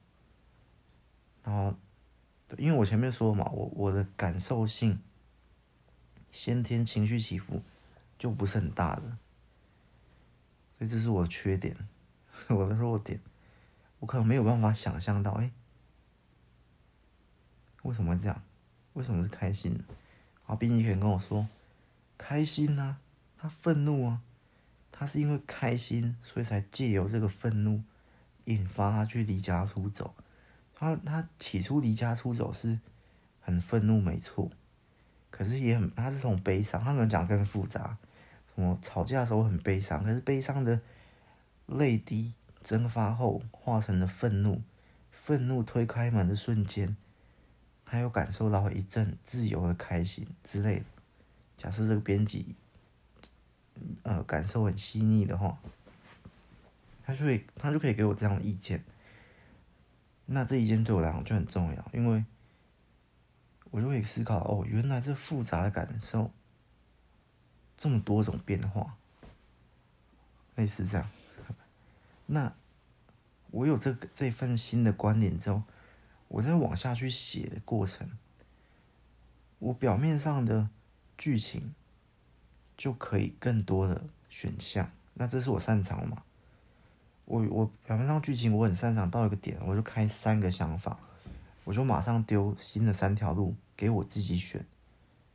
[1.44, 1.76] 然后，
[2.58, 5.00] 因为我前面说嘛，我我的感受性，
[6.32, 7.62] 先天情绪起伏
[8.18, 9.02] 就不是很大的，
[10.78, 11.76] 所以这是我的缺点，
[12.48, 13.20] 我的弱点，
[14.00, 15.52] 我可能没有办法想象到，哎，
[17.84, 18.42] 为什么会这样？
[18.94, 19.72] 为什么是开心？
[19.74, 21.48] 然后编辑可以跟我说，
[22.18, 22.98] 开心啊，
[23.38, 24.22] 他愤怒啊，
[24.92, 27.82] 他是因为开心，所以才借由这个愤怒，
[28.46, 30.14] 引发他去离家出走。
[30.74, 32.80] 他他起初离家出走是
[33.40, 34.52] 很愤怒，没错，
[35.30, 37.98] 可是也很，他是从悲伤，他可能讲更复杂，
[38.54, 40.82] 什么吵架的时候很悲伤，可是悲伤的
[41.68, 44.62] 泪滴蒸发后化成了愤怒，
[45.12, 46.98] 愤怒推开门的瞬间，
[47.92, 50.86] 他又感受到一阵自由的开心之类的。
[51.58, 52.56] 假设这个编辑，
[54.04, 55.60] 呃，感受很细腻的话，
[57.04, 58.82] 他就会他就可以给我这样的意见。
[60.26, 62.24] 那这一件对我来讲就很重要，因为
[63.72, 66.32] 我就会思考哦，原来这复杂的感受
[67.76, 68.96] 这么多种变化，
[70.56, 71.10] 类似这样。
[72.28, 72.54] 那
[73.50, 75.62] 我有这个这份新的观点之后，
[76.32, 78.10] 我在往下去写的过程，
[79.60, 80.70] 我表面上的
[81.18, 81.76] 剧情
[82.78, 84.90] 就可以更多的选项。
[85.14, 86.24] 那这是我擅长嘛？
[87.26, 90.98] 我我表面上剧情我很擅长，到一个点我就开三个想法，
[91.66, 94.66] 我就马上丢新的三条路给我自己选。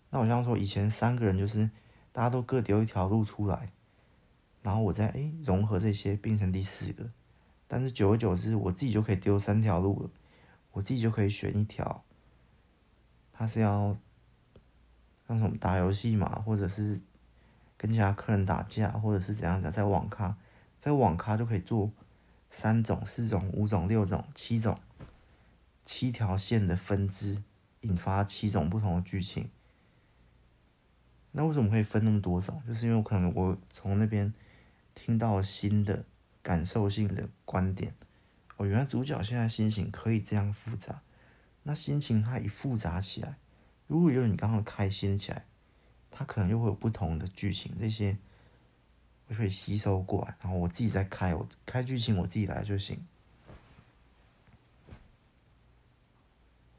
[0.08, 1.70] 那我像说以前三个人就是
[2.10, 3.70] 大家都各丢一条路出来，
[4.62, 7.04] 然后我再哎融合这些变成第四个，
[7.68, 10.10] 但是久而久之我自己就可以丢三条路了，
[10.76, 12.04] 我自己就可以选一条，
[13.32, 13.96] 他是要
[15.26, 17.00] 像什么打游戏嘛，或者是
[17.78, 20.36] 跟其他客人打架，或者是怎样的在网咖。
[20.78, 21.90] 在网咖就可以做
[22.50, 24.78] 三种、四种、五种、六种、七种、
[25.86, 27.42] 七条线的分支，
[27.80, 29.48] 引发七种不同的剧情。
[31.32, 32.62] 那为什么可以分那么多种？
[32.66, 34.30] 就是因为我可能我从那边
[34.94, 36.04] 听到新的
[36.42, 37.94] 感受性的观点。
[38.56, 41.00] 哦，原来主角现在心情可以这样复杂。
[41.62, 43.36] 那心情它一复杂起来，
[43.86, 45.44] 如果有你刚刚开心起来，
[46.10, 47.74] 它可能又会有不同的剧情。
[47.80, 48.16] 这些。
[49.28, 53.04] 我就可以吸收过来，然后我自己再开，我开剧情我自己来就行。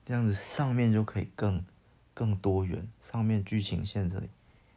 [0.05, 1.65] 这样子上面就可以更
[2.13, 4.29] 更多元，上面剧情线这里，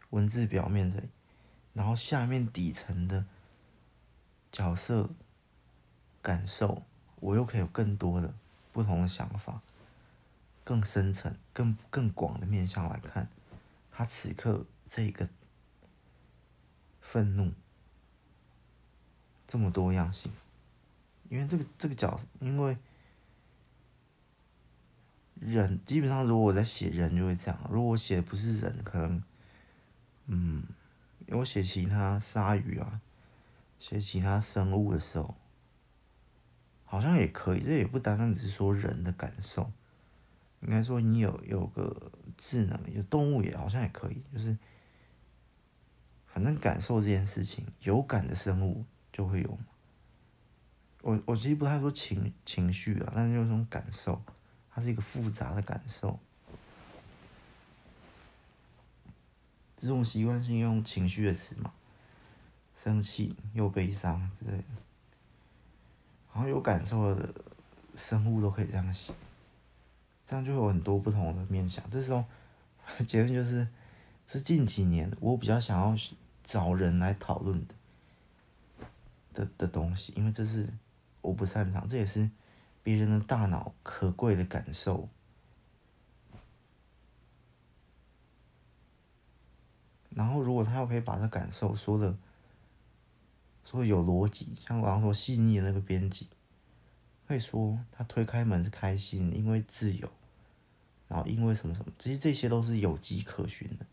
[0.08, 1.08] 文字表面这里，
[1.72, 3.24] 然后下面底层的
[4.50, 5.08] 角色
[6.20, 6.82] 感受，
[7.20, 8.34] 我又可以有更多的
[8.72, 9.60] 不同的想法，
[10.64, 13.28] 更深层、更更广的面向来看，
[13.92, 15.28] 他此刻这个。
[17.12, 17.52] 愤怒，
[19.44, 20.30] 这么多样性，
[21.28, 22.78] 因为这个这个角色，因为
[25.34, 27.60] 人基本上，如果我在写人就会这样。
[27.68, 29.24] 如果我写的不是人，可能，
[30.26, 30.62] 嗯，
[31.26, 33.00] 因为我写其他鲨鱼啊，
[33.80, 35.34] 写其他生物的时候，
[36.90, 37.60] 好像也可以。
[37.60, 39.70] 这也不单单只是说人的感受，
[40.60, 44.58] 应该说你有有个智能，有动物也好像也可以，就是。
[46.32, 49.58] 反正感受这件事情，有感的生物就会有。
[51.02, 54.22] 我我其实不太说情情绪啊，但是就是这种感受，
[54.70, 56.20] 它是一个复杂的感受。
[59.76, 61.72] 这种习惯性用情绪的词嘛，
[62.76, 64.64] 生气又悲伤之类的，
[66.32, 67.34] 好像有感受的
[67.94, 69.12] 生物都可以这样写，
[70.24, 72.24] 这样就会有很多不同的面相，这时候
[73.06, 73.66] 结论就是
[74.26, 75.96] 是近几年我比较想要
[76.44, 77.66] 找人来讨论
[79.34, 80.68] 的的东西，因为这是
[81.20, 82.30] 我不擅长，这也是
[82.82, 85.08] 别人的大脑可贵的感受。
[90.10, 92.16] 然后如果他要可以把这感受说的。
[93.70, 96.26] 说有逻辑，像我刚刚说细腻的那个编辑，
[97.28, 100.10] 会说他推开门是开心，因为自由，
[101.06, 103.86] 然后因为什么什么，其实这些都是有迹可循的，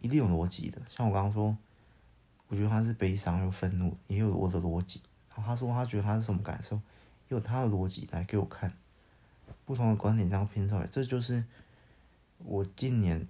[0.00, 0.80] 一定有逻辑的。
[0.88, 1.58] 像我刚刚说，
[2.46, 5.00] 我觉得他是悲伤又愤怒，也有我的逻辑。
[5.30, 6.82] 然后他说他觉得他是什么感受，也
[7.30, 8.72] 有他的逻辑来给我看，
[9.64, 11.44] 不同的观点这样拼出来，这就是
[12.38, 13.26] 我近年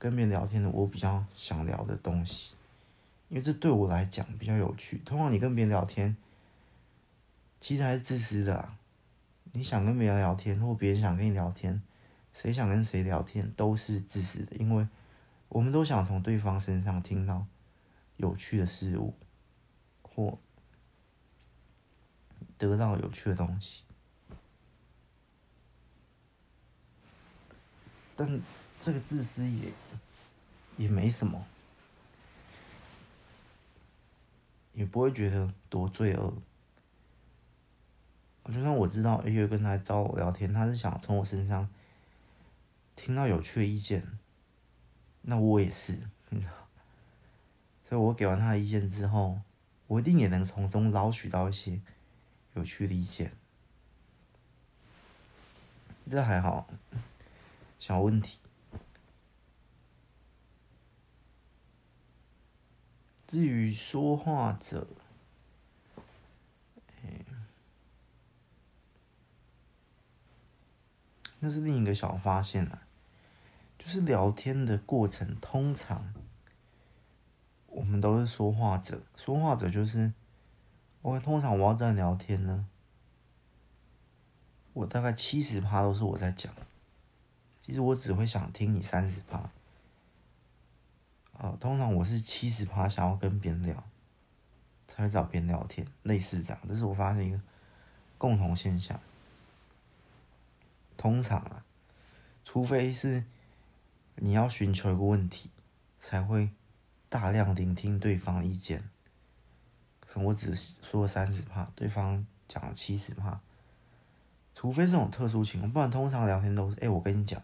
[0.00, 2.50] 跟别人聊天的我比较想聊的东西，
[3.28, 4.98] 因为这对我来讲比较有趣。
[5.04, 6.16] 通常你跟别人聊天，
[7.60, 8.78] 其实还是自私的啊。
[9.52, 11.82] 你想跟别人聊天，或别人想跟你聊天，
[12.32, 14.86] 谁想跟谁聊天都是自私的，因为
[15.48, 17.46] 我们都想从对方身上听到
[18.16, 19.14] 有趣的事物，
[20.02, 20.38] 或。
[22.56, 23.84] 得到有趣的东西，
[28.16, 28.28] 但
[28.80, 29.72] 这个自私也
[30.76, 31.46] 也没什么，
[34.78, 36.32] 也不会觉得多罪恶。
[38.46, 41.68] 就算我知道 A 月跟他找我聊天，他是想从我身上
[42.96, 44.06] 听到有趣的意见，
[45.22, 45.98] 那我也是，
[47.86, 49.40] 所以我给完他的意见之后，
[49.88, 51.80] 我一定也能从中捞取到一些。
[52.54, 53.30] 有趣的意见，
[56.10, 56.66] 这还好，
[57.78, 58.38] 小问题。
[63.28, 64.88] 至于说话者，
[67.04, 67.24] 欸，
[71.38, 72.82] 那是另一个小发现了，
[73.78, 76.12] 就是聊天的过程，通常
[77.68, 80.12] 我们都是说话者，说话者就是。
[81.00, 82.66] 我通常我要这样聊天呢，
[84.72, 86.52] 我大概七十趴都是我在讲，
[87.62, 89.48] 其实我只会想听你三十趴。
[91.38, 93.84] 啊，通常我是七十趴想要跟别人聊，
[94.88, 97.40] 才会找别人聊天，类似这样，这是我发现一个
[98.18, 99.00] 共同现象。
[100.96, 101.64] 通常啊，
[102.44, 103.22] 除非是
[104.16, 105.48] 你要寻求一个问题，
[106.00, 106.50] 才会
[107.08, 108.90] 大量聆听对方意见。
[110.14, 113.40] 我只说了三十趴，对方讲了七十趴。
[114.56, 117.40] 除非这种特殊情况，不然通常聊天都是：哎、我跟你讲，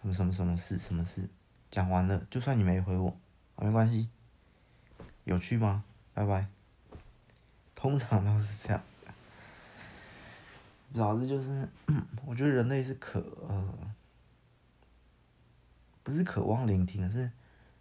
[0.00, 1.28] 什么什么什么事，什么事，
[1.74, 3.18] 讲完了，就算你没回我，
[3.56, 4.08] 没关系。
[5.24, 5.82] 有趣吗？
[6.12, 6.46] 拜拜。
[7.74, 8.80] 通常都是这样。
[10.92, 11.68] 老子就是，
[12.24, 13.18] 我觉得人类是渴，
[13.48, 13.74] 呃，
[16.04, 17.32] 不是渴望聆听，是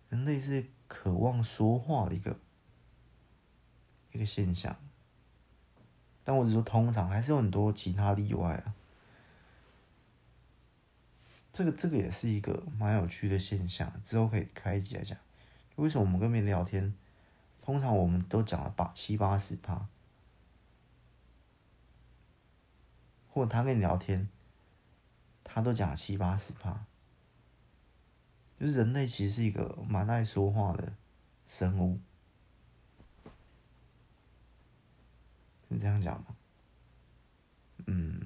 [0.09, 2.35] 人类是渴望说话的一个。
[4.11, 4.75] 一个现象，
[6.23, 8.73] 但我只说通常，还是有很多其他例外啊。
[11.53, 15.15] 这个这个也是一个蛮有趣的现象，之后可以开一集来讲。
[15.75, 16.93] 为什么我们跟别人聊天，
[17.61, 19.87] 通常我们都讲了八七八十趴，
[23.29, 24.27] 或者他跟你聊天，
[25.43, 26.85] 他都讲了七八十趴，
[28.59, 30.93] 就是人类其实是一个蛮爱说话的
[31.45, 31.99] 生物。
[35.69, 36.35] 是这样讲吗？
[37.87, 38.21] 嗯，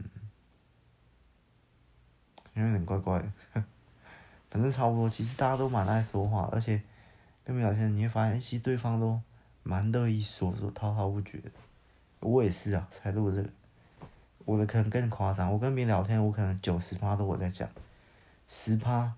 [2.63, 3.31] 有点怪怪的，
[4.49, 5.09] 反正差不多。
[5.09, 6.81] 其实大家都蛮爱说话，而且
[7.43, 9.21] 跟别人聊天，你会发现，其实对方都
[9.63, 11.41] 蛮乐意说说，滔滔不绝。
[12.19, 13.49] 我也是啊，才录这个。
[14.45, 17.69] 我的可能更夸张，我跟别人聊天，我可能九十趴都我在讲，
[18.47, 19.13] 十趴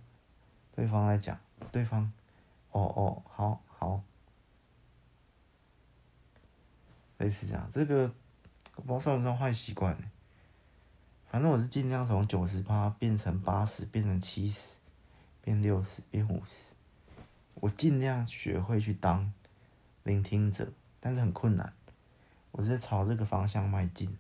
[0.76, 1.38] 对方在讲，
[1.72, 2.12] 对方，
[2.72, 4.02] 哦哦，好好。
[7.20, 8.12] 类似这样，这个
[8.76, 10.04] 我不知道算不算坏习惯呢。
[11.30, 14.80] 反正我是尽量从九十趴变成八十，变成七十，
[15.44, 16.64] 变六十，变五十。
[17.54, 19.32] 我尽量学会去当
[20.02, 21.72] 聆听者，但是很困难。
[22.52, 24.18] 我是在朝这个方向迈进。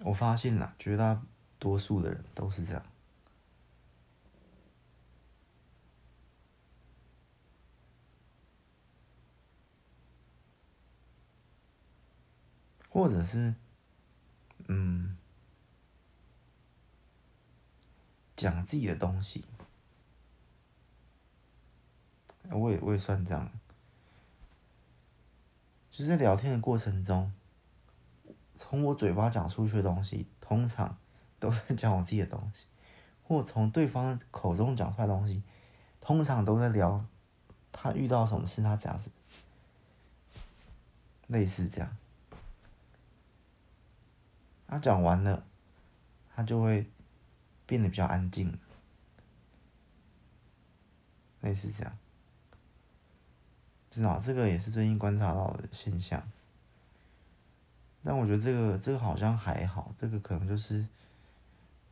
[0.00, 1.22] 我发现了，绝大
[1.58, 2.82] 多数的人都是这样。
[12.90, 13.54] 或者是，
[14.68, 15.16] 嗯，
[18.36, 19.44] 讲自己的东西，
[22.50, 23.50] 我也我也算这样，
[25.90, 27.32] 就是在聊天的过程中，
[28.56, 30.98] 从我嘴巴讲出去的东西，通常
[31.38, 32.66] 都在讲我自己的东西，
[33.22, 35.42] 或从对方口中讲出来的东西，
[36.00, 37.04] 通常都在聊
[37.72, 39.10] 他遇到什么事，他这样子，
[41.28, 41.96] 类似这样。
[44.66, 45.44] 他讲完了，
[46.34, 46.86] 他就会
[47.66, 48.58] 变得比较安静。
[51.40, 51.98] 类似这样。
[53.90, 56.22] 知道这个也是最近观察到的现象。
[58.02, 60.86] 但我觉得这个这个好像还好，这个可能就是，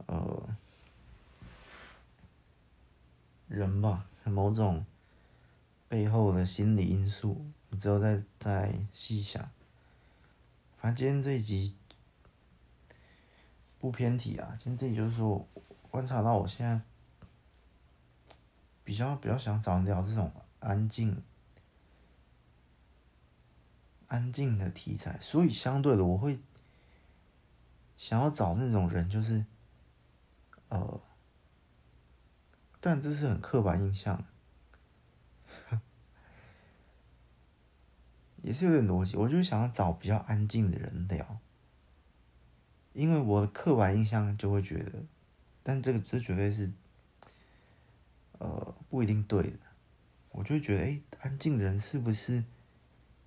[0.06, 0.56] 呃，
[3.48, 4.84] 人吧，某种
[5.88, 9.42] 背后的心理因素，你之后再再细想。
[10.76, 11.74] 反正今天这一集
[13.84, 15.46] 不偏题啊，今天这里就是说，
[15.90, 16.80] 观察到我现在
[18.82, 21.22] 比较比较想找人聊这种安静。
[24.06, 26.38] 安静的题材，所以相对的，我会
[27.98, 29.44] 想要找那种人，就是，
[30.70, 30.98] 呃，
[32.80, 34.24] 但这是很刻板印象，
[38.40, 39.18] 也是有点逻辑。
[39.18, 41.38] 我就想要找比较安静的人聊，
[42.94, 44.92] 因为我的刻板印象就会觉得，
[45.62, 46.72] 但这个这绝对是，
[48.38, 49.58] 呃，不一定对的。
[50.30, 52.42] 我就觉得，哎，安静的人是不是？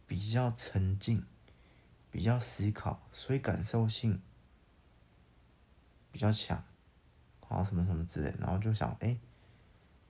[0.10, 1.26] 比较沉静，
[2.10, 4.22] 比较思考，所以感受性
[6.14, 6.64] 比较强，
[7.50, 9.20] 啊什么什么之类，然后就想哎、欸，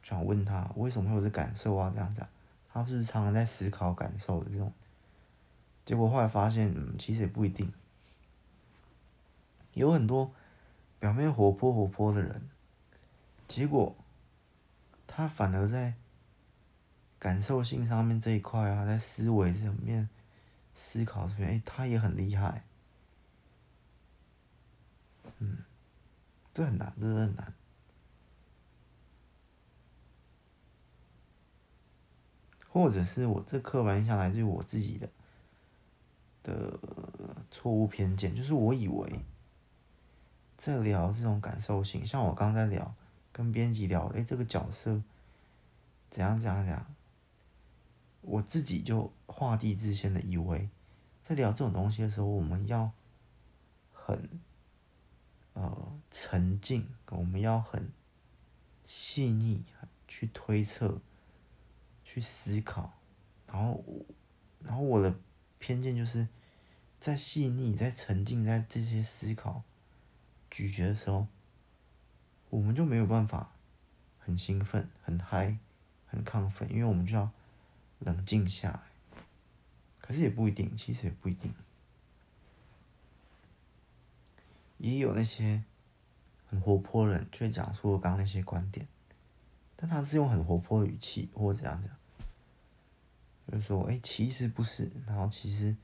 [0.04, 1.92] 想问他为什么会有这感受啊？
[1.96, 2.24] 这样子，
[2.72, 4.72] 他是不是常常在思考感受的这种？
[5.84, 7.74] 结果后来发现，嗯，其实也不一定，
[9.78, 10.34] 有很多
[11.00, 12.50] 表面活泼活泼的人，
[13.48, 13.96] 结果
[15.08, 15.94] 他反而在。
[17.20, 20.08] 感受性上面这一块啊，在思维这面、
[20.76, 22.64] 思考这边，哎、他也很厉害。
[25.40, 25.58] 嗯，
[26.54, 27.52] 这很难，真的很难。
[32.70, 35.10] 或者是我这刻板印象来自于我自己的
[36.44, 36.80] 的
[37.50, 39.26] 错误偏见，就是我以为
[40.58, 42.96] 在聊这种感受性，像我刚才聊
[43.32, 45.02] 跟编辑聊，哎、这个角色
[46.10, 46.86] 怎样怎样怎样。
[48.22, 50.70] 我自己就画地自限的以为，
[51.24, 52.92] 在聊这种东西的时候，我们要
[53.94, 54.42] 很
[55.54, 57.90] 呃沉静，我们要很
[58.86, 59.64] 细腻
[60.08, 61.00] 去推测、
[62.04, 62.92] 去思考，
[63.46, 63.84] 然后
[64.64, 65.16] 然后我的
[65.60, 66.28] 偏见就是
[67.00, 69.64] 在细腻、在沉浸在这些思考、
[70.50, 71.28] 咀嚼的时候，
[72.50, 73.52] 我们就没有办法
[74.20, 75.58] 很兴奋、很嗨、
[76.06, 77.32] 很亢奋，因为我们就要。
[78.02, 78.80] 冷静下来，
[80.00, 81.52] 可是也不一定，其实也不一定，
[84.78, 85.64] 也有那些
[86.48, 88.88] 很活泼人，却讲出了刚刚那些观点，
[89.76, 91.92] 但他是用很活泼的语气或者怎样讲，
[93.48, 95.76] 就是说，哎、其实不是，然后其实，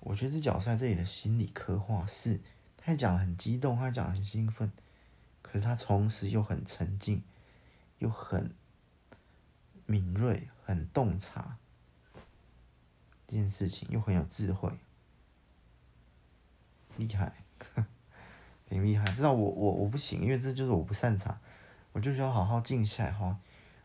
[0.00, 2.40] 我觉得这角色在这里的心理刻画是，
[2.86, 4.70] 他讲很激动，他讲很兴奋，
[5.42, 7.20] 可是他同时又很沉静，
[7.98, 8.54] 又很。
[9.88, 11.58] 敏锐，很洞察
[13.28, 14.68] 这件事情，又很有智慧，
[16.96, 17.32] 厉害，
[18.68, 19.04] 挺厉害。
[19.12, 21.38] 知道我我我不行，因为这就是我不擅长，
[21.92, 23.38] 我就需要好好静下来哈。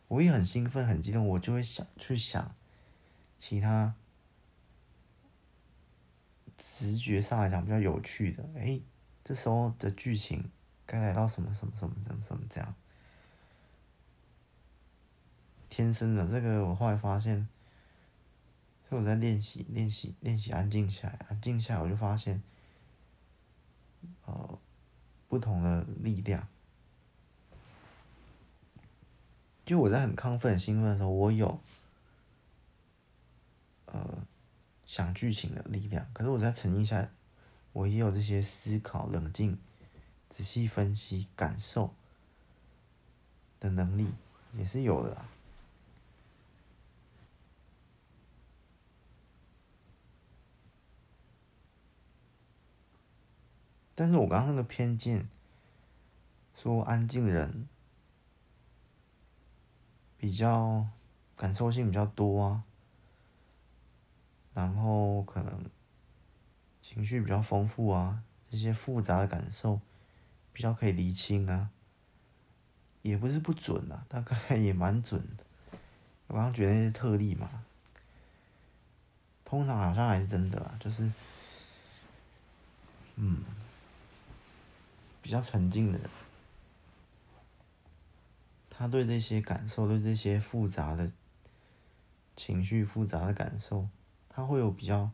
[0.07, 2.55] 我也很兴奋、很激动，我就会想去想
[3.37, 3.93] 其他
[6.63, 8.47] 直觉上来讲比较有趣的。
[8.55, 8.79] 哎、
[9.23, 10.49] 这时候的剧情
[10.85, 12.75] 该来到什么什么什么什么什么这样。
[15.69, 17.47] 天生的这个，我后来发现，
[18.87, 22.43] 所以我在练习、练习、练习安静下来，安静下来，我就发现，
[24.25, 24.59] 呃，
[25.27, 26.47] 不同的力量。
[29.65, 31.59] 就我在很亢奋、很兴奋的时候，我有，
[33.85, 34.25] 呃，
[34.91, 36.05] 想剧情的力量。
[36.11, 37.09] 可是我在沉浸下，
[37.71, 39.57] 我也有这些思考、冷静、
[40.29, 41.93] 仔细分析、感受
[43.61, 44.09] 的能力，
[44.51, 45.29] 也是有的啊。
[53.95, 55.29] 但是我刚刚那个偏见，
[56.53, 57.69] 说安静的人
[60.17, 60.85] 比较
[61.37, 62.63] 感受性比较多啊，
[64.53, 65.65] 然后可能
[66.81, 69.79] 情绪比较丰富啊，这些复杂的感受
[70.53, 71.69] 比较可以厘清啊，
[73.01, 75.43] 也不是不准啊，大概也蛮准的。
[76.27, 77.63] 我刚刚觉得那些特例嘛，
[79.45, 81.11] 通常好像还是真的啊，就是，
[83.15, 83.43] 嗯。
[85.23, 86.09] 比较沉静的人，
[88.71, 91.11] 他对这些感受，对这些复杂的
[92.35, 93.87] 情绪、复杂的感受，
[94.33, 95.11] 他会有比较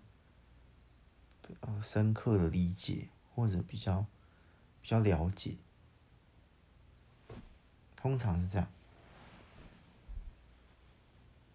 [1.61, 4.05] 呃深刻的理解，或者比较
[4.79, 5.55] 比较了解，
[7.95, 8.67] 通常是这样。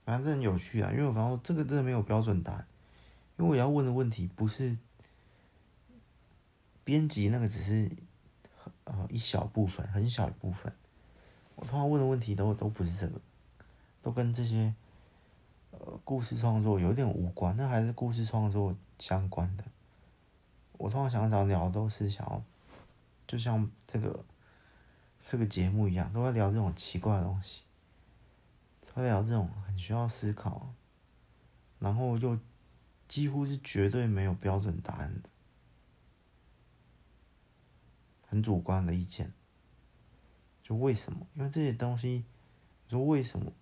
[0.04, 0.90] 反正很有趣啊。
[0.90, 2.66] 因为我刚刚说这个真的没有标准答案，
[3.38, 4.76] 因为我要问的问题不是
[6.82, 7.88] 编辑那个，只是
[8.82, 10.72] 呃一小部分，很小一部分。
[11.54, 13.20] 我通常问的问题都都不是这个，
[14.02, 14.74] 都跟这些
[16.04, 19.64] 故事创作有点无关，那还是故事创作相关的。
[20.78, 22.42] 我通常想找聊都是想要，
[23.26, 24.24] 就像这个
[25.22, 27.62] 这个节目一样，都会聊这种奇怪的东西，
[28.86, 30.72] 都会聊这种很需要思考，
[31.78, 32.38] 然后又
[33.06, 35.28] 几乎是绝对没有标准答案的，
[38.26, 39.32] 很主观的意见。
[40.62, 41.26] 就为什么？
[41.34, 42.24] 因为这些东西，
[42.84, 43.52] 你说为什么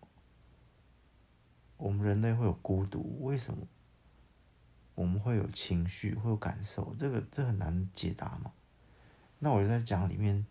[1.81, 3.25] 我们人类会有孤独？
[3.25, 3.67] 为什么
[4.95, 6.95] 我们会有情绪、会有感受？
[6.99, 8.53] 这个这很难解答嘛。
[9.39, 10.47] 那我就在讲里面，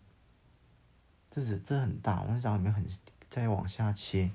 [1.30, 2.84] 这是这很大，我在讲里面很
[3.28, 4.30] 再往下切，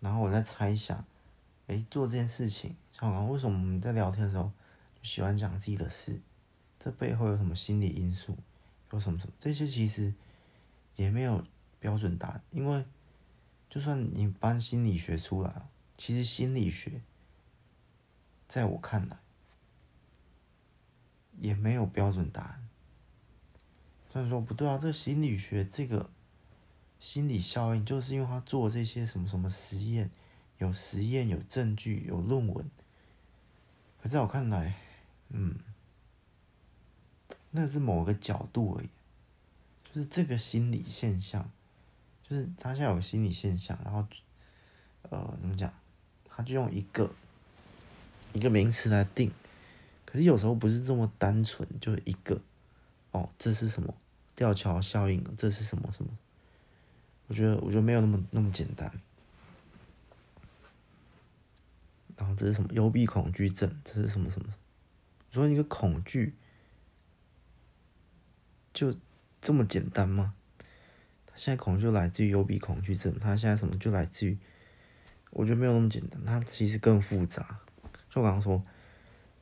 [0.00, 1.04] 然后我在猜想，
[1.68, 4.50] 哎，做这件事情，像我刚为什么我们在聊天的时候
[4.96, 6.20] 就喜欢讲自己的事？
[6.80, 8.36] 这背后有什么心理因素？
[8.90, 9.32] 有什么什么？
[9.38, 10.12] 这些其实
[10.96, 11.44] 也没有
[11.78, 12.84] 标准答案，因为
[13.68, 15.68] 就算你搬心理学出来，
[15.98, 17.00] 其实心理学
[18.48, 19.18] 在我看来
[21.40, 22.68] 也没有标准答案。
[24.12, 26.08] 虽然说不对啊，这个心理学这个
[26.98, 30.10] 心理效应，就是因为他做这些什么什么实验，
[30.58, 32.70] 有实验、有证据、有论文。
[34.02, 34.74] 可在我看来，
[35.28, 35.58] 嗯。
[37.52, 38.88] 那是某个角度而已，
[39.84, 41.50] 就是这个心理现象，
[42.28, 44.04] 就是他现在有个心理现象，然后，
[45.02, 45.72] 呃，怎么讲？
[46.24, 47.08] 他就用一个
[48.32, 49.30] 一个名词来定，
[50.04, 52.40] 可是有时候不是这么单纯，就一个，
[53.12, 53.94] 哦，这是什么
[54.34, 55.24] 吊桥效应？
[55.38, 56.10] 这是什么什么？
[57.28, 58.90] 我觉得，我觉得没有那么那么简单。
[62.16, 62.68] 然后这是什么？
[62.72, 63.80] 幽闭恐惧症？
[63.84, 64.52] 这是什么什么？
[65.30, 66.34] 说一个恐惧。
[68.74, 68.94] 就
[69.40, 70.34] 这么简单吗？
[71.36, 74.36] 现在恐惧就来自于幽闭恐惧症，他现在什么就来自于，
[75.30, 77.60] 我觉得没有那么简单，他其实更复杂。
[78.10, 78.64] 就我刚刚说，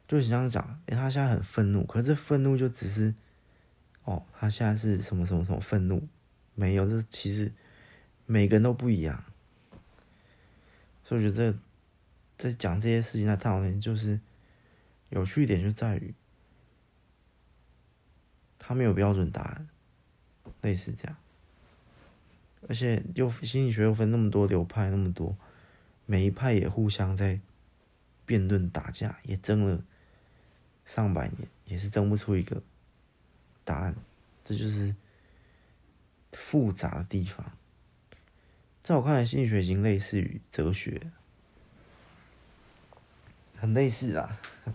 [0.06, 3.14] 就是这样讲，哎，他现在很愤怒，可是愤怒就只是，
[4.04, 6.06] 哦，他现在是什么什么什么愤怒？
[6.54, 7.52] 没有，这其实
[8.26, 9.24] 每个人都不一样。
[11.02, 11.58] 所以我觉得这
[12.50, 14.20] 在讲这些事情在讨论，就是
[15.10, 16.14] 有趣一点就在于。
[18.66, 19.68] 他没有标准答案，
[20.62, 21.14] 类似这样，
[22.68, 25.36] 而且又心理学又分那么多流派，那么多，
[26.06, 27.40] 每一派也互相在
[28.26, 29.82] 辩论打架，也争了
[30.84, 32.62] 上百年，也是争不出一个
[33.64, 33.94] 答案。
[34.44, 34.94] 这就是
[36.32, 37.52] 复杂的地方。
[38.82, 41.00] 在我看来，心理学已经类似于哲学，
[43.56, 44.40] 很类似啊。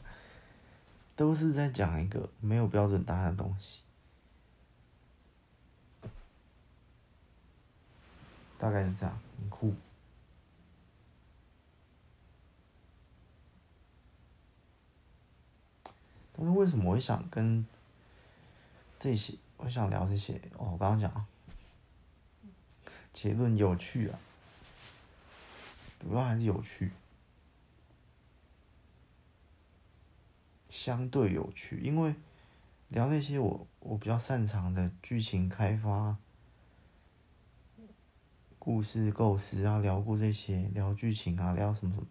[1.16, 3.82] 都是在讲一个没有标准答案的东西，
[8.60, 9.74] 大概是这样，很酷。
[16.34, 17.66] 但是为什么我会想跟
[19.00, 20.36] 这些，我想聊这些？
[20.58, 21.26] 哦，我刚刚讲
[23.12, 24.20] 结论有趣啊，
[26.00, 26.92] 主要还是有趣。
[30.70, 32.16] 相对有趣，因为
[32.90, 36.16] 聊那些我我比较擅长的剧情开发、
[38.70, 42.08] 故事构思啊，聊过这些，聊剧情啊，聊什么什么，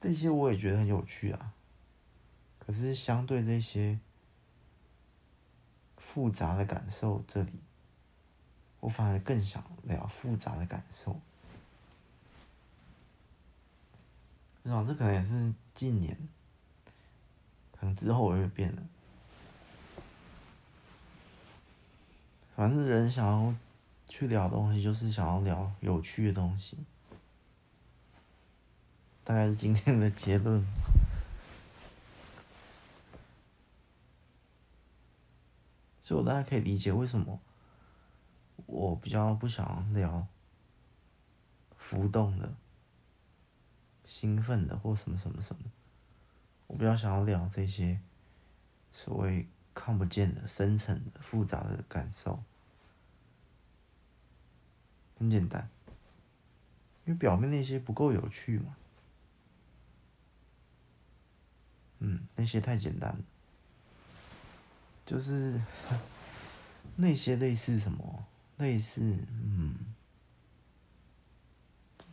[0.00, 1.52] 这些我也觉得很有趣啊。
[2.58, 4.00] 可是相对这些
[5.96, 7.52] 复杂的感受，这里
[8.80, 11.20] 我反而更想聊复杂的感受。
[14.64, 16.18] 我想这可能也是近年。
[17.78, 18.82] 可能之后我就变了，
[22.56, 23.54] 反正人想要
[24.08, 26.78] 去聊东西，就是想要聊有趣的东西，
[29.24, 30.64] 大概是今天的结论。
[36.00, 37.40] 所以我大家可以理解为什么
[38.66, 40.26] 我比较不想聊
[41.78, 42.52] 浮动的、
[44.04, 45.62] 兴奋的或什么什么什么。
[46.66, 47.98] 我比较想要聊这些
[48.92, 52.42] 所谓看不见的、深层的、复杂的感受。
[55.24, 55.70] 很简单，
[57.06, 58.76] 因为表面那些不够有趣嘛。
[62.00, 63.18] 嗯，那些太简单了。
[65.06, 65.58] 就是
[66.96, 68.26] 那些类似什么
[68.58, 69.00] 类似，
[69.30, 69.74] 嗯，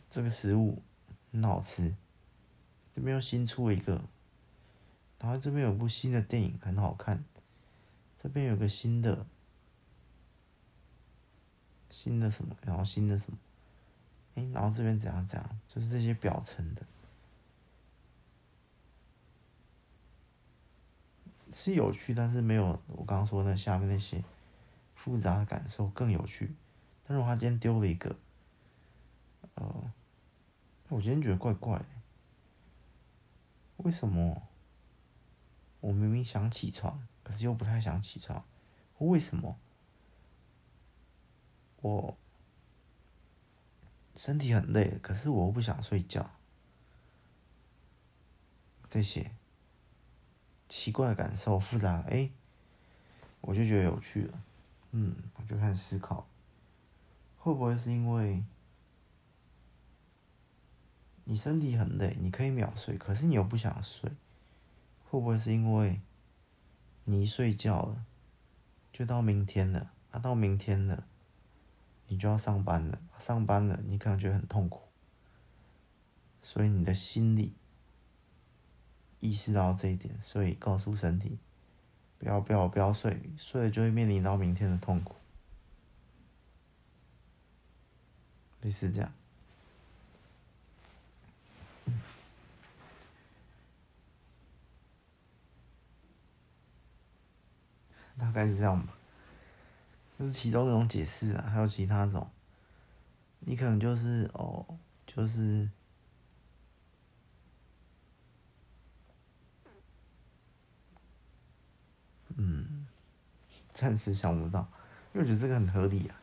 [0.08, 0.80] 这个食物
[1.32, 1.94] 很好吃，
[2.94, 4.02] 这边又新出了一个，
[5.18, 7.22] 然后这边有部新的电影很好看，
[8.18, 9.26] 这边有个新的，
[11.92, 13.36] 新的什么，然后新的什么，
[14.34, 16.82] 哎，然后这边怎样怎样，就是这些表层的。
[21.52, 24.24] 是有趣，但是没有我刚刚说的下面那些
[24.94, 26.54] 复杂的感受更有趣。
[27.06, 28.16] 但是我今天丢了一个，
[29.56, 29.92] 呃，
[30.88, 31.84] 我今天觉得怪怪的。
[33.76, 34.48] 为什么？
[35.80, 38.42] 我明明想起床，可是又不太想起床。
[38.98, 39.58] 为什么？
[41.82, 42.16] 我
[44.16, 46.30] 身体很累，可是我不想睡觉。
[48.88, 49.32] 这些。
[50.68, 52.30] 奇怪的感受，复杂，哎，
[53.42, 54.42] 我就觉得有趣了，
[54.92, 56.26] 嗯，我就开始思考，
[57.36, 58.42] 会不会是因为
[61.24, 64.10] 你身体很累，你可以秒睡，可是你又不想睡，
[65.10, 66.00] 会不会是因为
[67.04, 68.06] 你一睡觉了，
[68.90, 71.06] 就到明天了，啊，到明天了，
[72.12, 74.82] 你就要上班了，上班了，你可能觉得很痛苦，
[76.42, 77.54] 所以你的心里。
[79.20, 81.38] 意识到这一点，所以告诉身体，
[82.18, 85.14] 不要不要不要睡，睡了就会面临到明天的痛苦。
[88.60, 89.10] 类似这样，
[98.18, 98.92] 大概是这样吧。
[100.22, 102.30] 这是其中一种解释啊，还有其他种，
[103.40, 104.64] 你可能就是哦，
[105.04, 105.68] 就是。
[112.36, 112.86] 嗯，
[113.74, 114.60] 暂时想不到，
[115.12, 116.14] 因为我觉得这个很合理啊。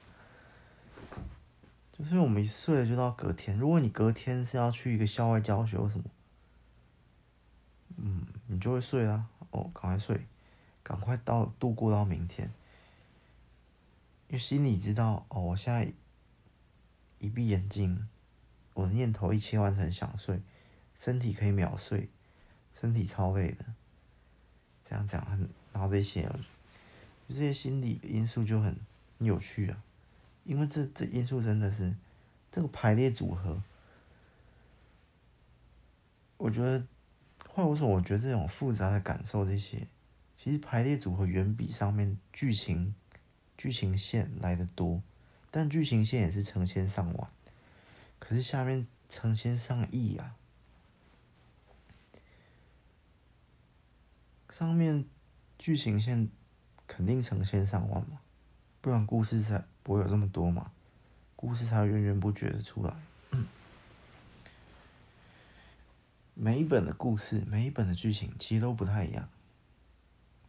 [1.91, 6.05] 就是我们一睡了就到隔天，如果你隔天是要去一个校外教学或什么，
[7.97, 9.25] 嗯，你就会睡啦。
[9.51, 10.25] 哦，赶快睡，
[10.81, 12.49] 赶快到度过到明天。
[14.29, 15.91] 因为心里知道，哦，我现在
[17.17, 18.07] 一闭眼睛，
[18.73, 20.39] 我的念头一切换成想睡，
[20.95, 22.09] 身体可以秒睡，
[22.79, 23.65] 身体超累的。
[24.85, 25.49] 这样讲很。
[25.71, 26.29] 然后这些，
[27.27, 28.75] 这些心理因素就很
[29.19, 29.83] 有趣啊，
[30.43, 31.95] 因为这这因素真的是
[32.51, 33.61] 这个排列组合，
[36.37, 36.85] 我觉得，
[37.47, 39.87] 话说，我觉得这种复杂的感受，这些
[40.37, 42.93] 其实排列组合远比上面剧情
[43.59, 45.03] 剧情线来的多，
[45.51, 47.29] 但剧情线也是成千上万，
[48.17, 50.35] 可是下面成千上亿啊，
[54.49, 55.05] 上面。
[55.61, 56.29] 剧情线
[56.87, 58.21] 肯定成千上万嘛，
[58.79, 60.71] 不然故事才不会有这么多嘛，
[61.35, 62.95] 故事才源源不绝的出来。
[66.33, 69.27] 每一本的故事，每一本的剧情其实都不太一样，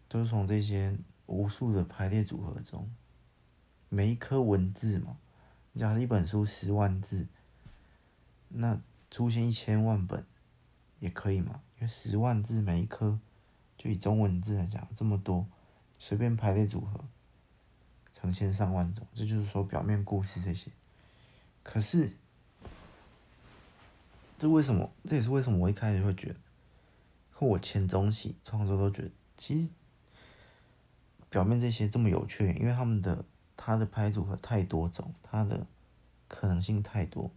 [0.07, 0.97] 都是从这些
[1.31, 2.91] 无数的排列组合中，
[3.89, 5.16] 每一颗文字嘛，
[5.76, 7.26] 假如一本书十万字，
[8.49, 10.24] 那出现一千万本
[10.99, 13.18] 也可以嘛，因为十万字每一颗。
[13.78, 15.47] 就以中文字来讲，这么多，
[15.99, 17.03] 随便排列组合，
[18.12, 20.70] 成千上万种，这就是说表面故事这些。
[21.62, 22.12] 可是，
[24.39, 24.91] 这为什么？
[25.05, 26.37] 这也是为什么我一开始会觉得，
[27.31, 29.70] 和我前中期创作都觉得，其实
[31.31, 33.24] 表面这些这么有趣，因为他们的
[33.57, 35.66] 他的排列组合太多种，他的
[36.28, 37.31] 可能性太多，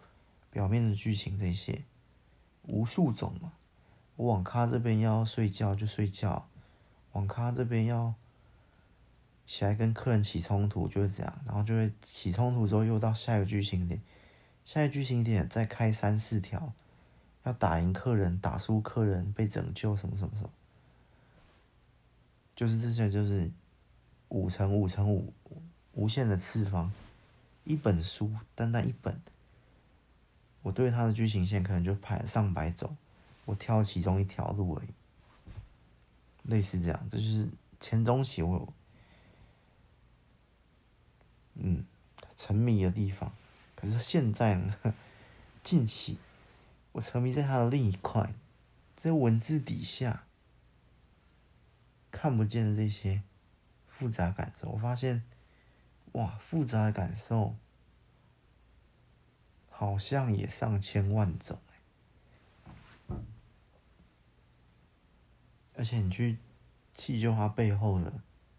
[0.52, 1.84] 表面的剧情这些
[2.64, 3.54] 无数种嘛。
[4.16, 6.48] 我网咖这边要睡觉就睡觉，
[7.14, 8.14] 网咖这边要
[9.46, 14.02] 起来跟客人起冲突就是这样，然后就会起冲突之后又到下一个剧情点，
[14.64, 16.74] 下一个剧情点再开三四条，
[17.44, 20.50] 要打赢客人，打输客人，被拯救什么什么什么，
[22.56, 23.52] 就是这些就是
[24.34, 25.32] 五乘五乘五
[25.94, 26.92] 无限的次方，
[27.66, 29.22] 一本书单单一本，
[30.64, 32.98] 我对它的剧情线可能就排上百种。
[33.46, 34.90] 我挑其中一条路而已，
[36.50, 37.48] 类似这样，这就是
[37.80, 38.74] 前中期我有，
[41.56, 41.86] 嗯，
[42.36, 43.32] 沉迷的地方。
[43.76, 44.96] 可是现在呢，
[45.64, 46.18] 近期
[46.94, 48.34] 我沉迷在它的另一块，
[48.96, 50.24] 在文字底下
[52.10, 53.22] 看不见的这些
[54.04, 55.24] 复杂感受，我发现，
[56.12, 57.56] 哇，复杂的感受
[59.70, 61.58] 好像也上千万种。
[65.78, 66.38] 而且你去
[66.92, 68.12] 细究它背后的，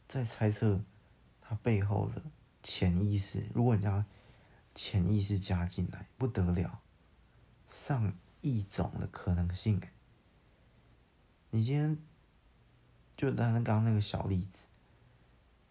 [0.09, 0.81] 再猜测
[1.43, 2.23] 它背后的
[2.63, 4.03] 潜意识，如果你将
[4.75, 6.81] 潜意识加进来，不得了，
[7.69, 9.79] 上亿种的可能性。
[11.51, 11.99] 你今天
[13.15, 14.69] 就在那刚刚那个小例子，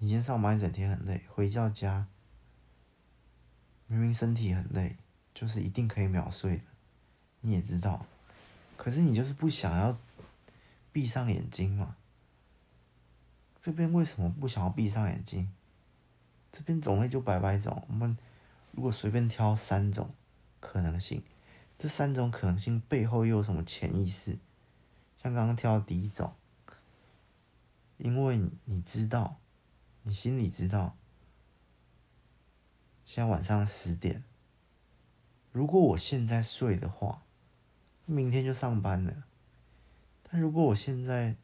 [0.03, 2.05] 你今天上班一整天很累，回到家
[3.87, 4.97] 明明身体很累，
[5.33, 6.63] 就是一定可以秒睡的，
[7.39, 8.05] 你也知道，
[8.75, 9.97] 可是你就是不想要
[10.91, 11.95] 闭上眼睛嘛。
[13.61, 15.49] 这边为什么不想要闭上眼睛？
[16.51, 18.17] 这边种类就百百种，我们
[18.73, 20.13] 如果随便挑三种
[20.59, 21.23] 可能性，
[21.79, 24.37] 这三种可能性背后又有什么潜意识？
[25.21, 26.33] 像刚刚挑第一种，
[27.95, 29.37] 因为你知道，
[30.03, 30.95] 你心里知道，
[33.05, 34.23] 现在晚上十点，
[35.51, 37.23] 如果我现在睡的话，
[38.05, 39.23] 明天就上班了。
[40.23, 41.35] 但如果我现在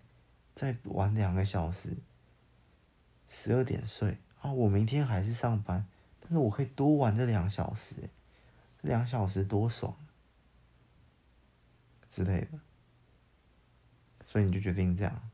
[0.54, 1.98] 再晚两个小时，
[3.28, 4.18] 十二点睡。
[4.42, 5.86] 啊，我明天还是上班，
[6.22, 8.10] 但是我可以多玩这两小时，
[8.82, 9.94] 两小时多爽
[12.10, 12.60] 之类的，
[14.24, 15.29] 所以你就决定这样。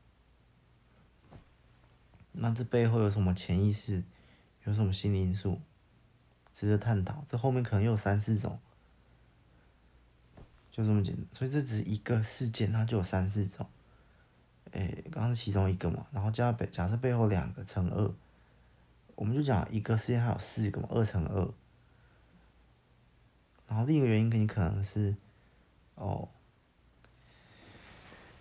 [2.36, 4.02] 那这背后有什么潜意识，
[4.64, 5.60] 有什么心理因素，
[6.52, 7.24] 值得探讨？
[7.28, 8.58] 这后面可能有三四种，
[10.70, 11.24] 就这么简单。
[11.32, 13.66] 所以这只是一个事件，它就有三四种。
[14.72, 18.14] 哎，刚刚是其中一个嘛，然后加背，假设背后两个乘二。
[19.14, 21.48] 我们就讲一个事件还有四个嘛，二乘二。
[23.66, 25.16] 然后另一个原因，跟你可能是，
[25.94, 26.28] 哦，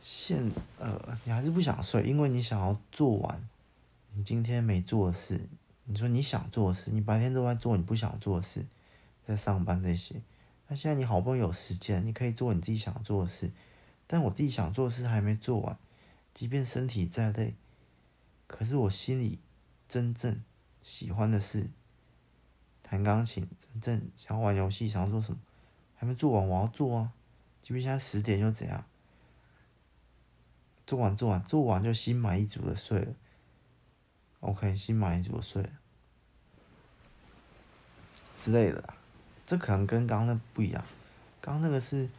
[0.01, 3.49] 现呃，你还是不想睡，因为你想要做完
[4.15, 5.41] 你今天没做事。
[5.83, 8.65] 你说你想做事，你白天都在做你不想做的事，
[9.27, 10.21] 在上班这些。
[10.67, 13.51] 那现在你好不容易有时间，你可以做你自己想做的事，
[14.07, 15.77] 但我自己想做的事还没做完，
[16.33, 17.53] 即便身体再累，
[18.47, 19.39] 可是我心里
[19.87, 20.41] 真正。
[20.81, 21.71] 喜欢的事，
[22.83, 25.39] 弹钢琴，真正想玩游戏，想要做什么，
[25.95, 27.11] 还没做完，我要做啊！
[27.63, 28.85] 即便现在十点又怎样？
[30.85, 33.15] 做完，做完，做完就心满意足的睡了。
[34.41, 35.67] OK，心满意足睡
[38.39, 38.93] 之类的，
[39.45, 40.83] 这可能跟刚刚那不一样。
[41.41, 42.09] 刚刚那个是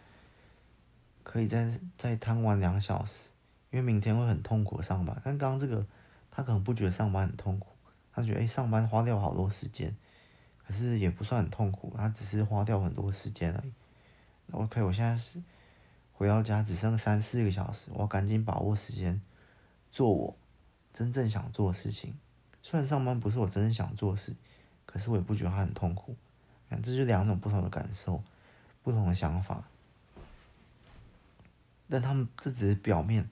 [1.22, 3.30] 可以再再贪玩两小时，
[3.70, 5.20] 因为明天会很痛苦上班。
[5.24, 5.86] 但刚刚这个，
[6.30, 7.68] 他可能不觉得上班很痛苦。
[8.12, 9.94] 他觉得，哎，上班花掉好多时间，
[10.66, 13.72] 可是也不算很痛苦，他只是花掉很多时间而已。
[14.52, 15.42] OK，我现在是
[16.12, 19.20] 回到家只剩三四个小时，我要赶紧把握时间，
[19.92, 20.36] 做我
[20.96, 22.16] 真正想做的事情。
[22.62, 24.34] 虽然上班不是我真正想做的事，
[24.86, 26.16] 可是我也不觉得它很痛苦。
[26.70, 28.24] 看这就两种不同的感受，
[28.82, 29.62] 不同的想法。
[31.90, 33.28] 但他们这只是表面，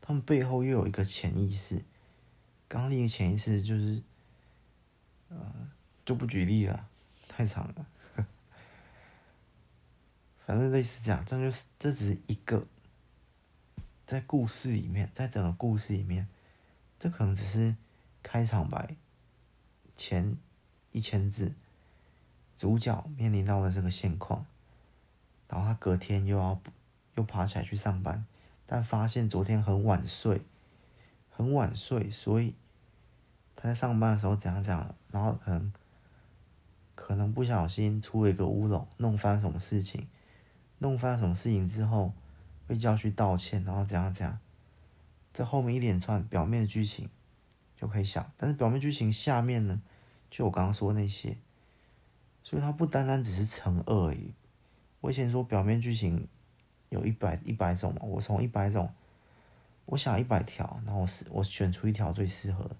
[0.00, 1.82] 他们背后又有一个潜意识。
[2.68, 4.00] 刚刚那个潜意识就是。
[5.30, 5.36] 呃，
[6.06, 6.88] 就不举例了，
[7.28, 7.86] 太长了。
[10.46, 12.66] 反正类似这样，这就是这只是一个，
[14.06, 16.26] 在故事里面，在整个故事里面，
[16.98, 17.76] 这可能只是
[18.22, 18.96] 开场白，
[19.96, 20.36] 前
[20.92, 21.54] 一千字，
[22.56, 24.46] 主角面临到了这个现况，
[25.48, 26.60] 然后他隔天又要
[27.14, 28.24] 又爬起来去上班，
[28.66, 30.42] 但发现昨天很晚睡，
[31.30, 32.54] 很晚睡，所以。
[33.60, 35.72] 他在上班的时候怎样怎样，然后可能
[36.94, 40.06] 可能不小心出了一个乌龙，弄翻什么事情，
[40.78, 42.12] 弄翻什么事情之后
[42.68, 44.38] 被叫去道歉，然后怎样怎样，
[45.38, 47.08] 这后面一连串表面的剧情
[47.76, 49.80] 就可以想，但是表面剧情下面呢，
[50.28, 51.36] 就我刚刚说那些，
[52.42, 54.34] 所以它不单单只是乘二而已。
[55.00, 56.26] 我以前说表面剧情
[56.88, 58.92] 有一百一百种嘛，我从一百种，
[59.84, 62.72] 我想一百条，然后我是我选出一条最适合。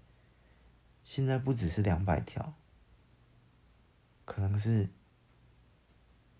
[1.04, 2.54] 现在不只是两百条，
[4.24, 4.88] 可能是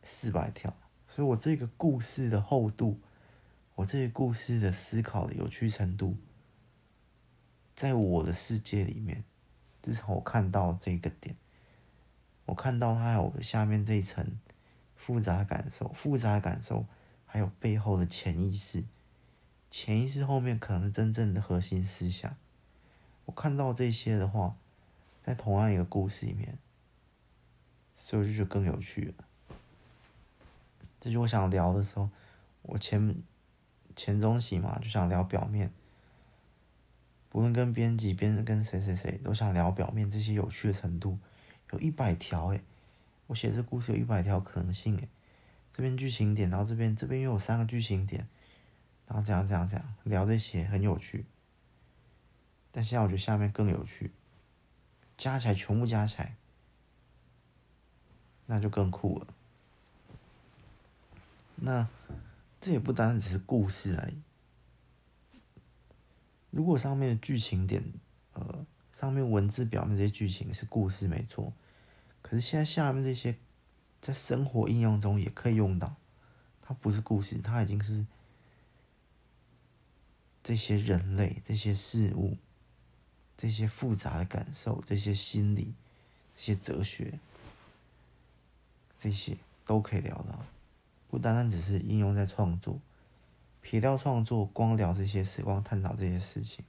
[0.03, 0.75] 四百条，
[1.07, 2.99] 所以我这个故事的厚度，
[3.79, 6.17] 我这个故事的思考的有趣程度，
[7.77, 9.23] 在我的世界里面，
[9.81, 11.37] 至少我看到这个点，
[12.47, 14.37] 我看到它有下面这一层
[14.97, 16.87] 复杂感受，复杂感受，
[17.25, 18.83] 还有背后的潜意识，
[19.71, 22.37] 潜意识后面可能是真正的核心思想。
[23.27, 24.57] 我看到这些的话，
[25.23, 26.59] 在同样一个故事里面，
[27.95, 29.25] 所以我就觉得更有趣了。
[31.01, 32.11] 这就我想聊的时候，
[32.63, 33.15] 我前
[33.99, 35.73] 前中期嘛，就想聊表面，
[37.29, 41.19] 不论跟编辑、编跟谁谁谁，都想聊表面这些有趣的程度。
[41.73, 42.63] 有一百条诶，
[43.27, 45.09] 我写这故事有一百条可能性诶。
[45.75, 48.29] 这边剧情点，然后这边这边又有三个剧情点，
[49.09, 51.25] 然后这样这样这样聊这些很有趣。
[52.71, 54.13] 但现在我觉得下面更有趣，
[55.17, 56.37] 加起来全部加起来
[58.47, 59.27] 那就更酷了。
[61.57, 61.89] 那
[62.61, 64.15] 这也不单只是故事而已。
[66.51, 67.85] 如果上面的剧情点，
[68.33, 71.53] 呃，上面文字表面这些剧情是故事没错，
[72.23, 73.37] 可是现在下面这些
[74.01, 75.95] 在生活应用中也可以用到，
[76.63, 78.05] 它不是故事，它已经是
[80.43, 82.39] 这些人类、这些事物、
[83.37, 85.75] 这些复杂的感受、这些心理、
[86.35, 87.19] 这些哲学，
[88.99, 89.37] 这些
[89.67, 90.43] 都可以聊到，
[91.09, 92.81] 不单单只是应用在创作。
[93.61, 96.65] 撇掉创作，光聊这些时，光探讨这些事情，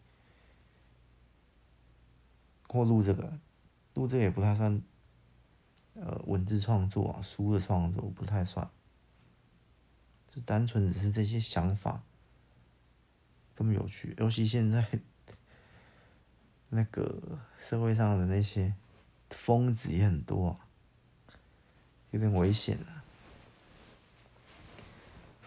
[2.68, 3.40] 或录这个，
[3.94, 4.82] 录这个也不太算，
[5.94, 8.70] 呃，文字创作啊，书的创作不太算，
[10.30, 12.02] 就单纯只是这些想法
[13.54, 14.14] 这么有趣。
[14.18, 14.86] 尤其现在
[16.70, 18.74] 那个社会上的那些
[19.30, 20.68] 疯子也很多啊，
[22.12, 22.99] 有点危险啊，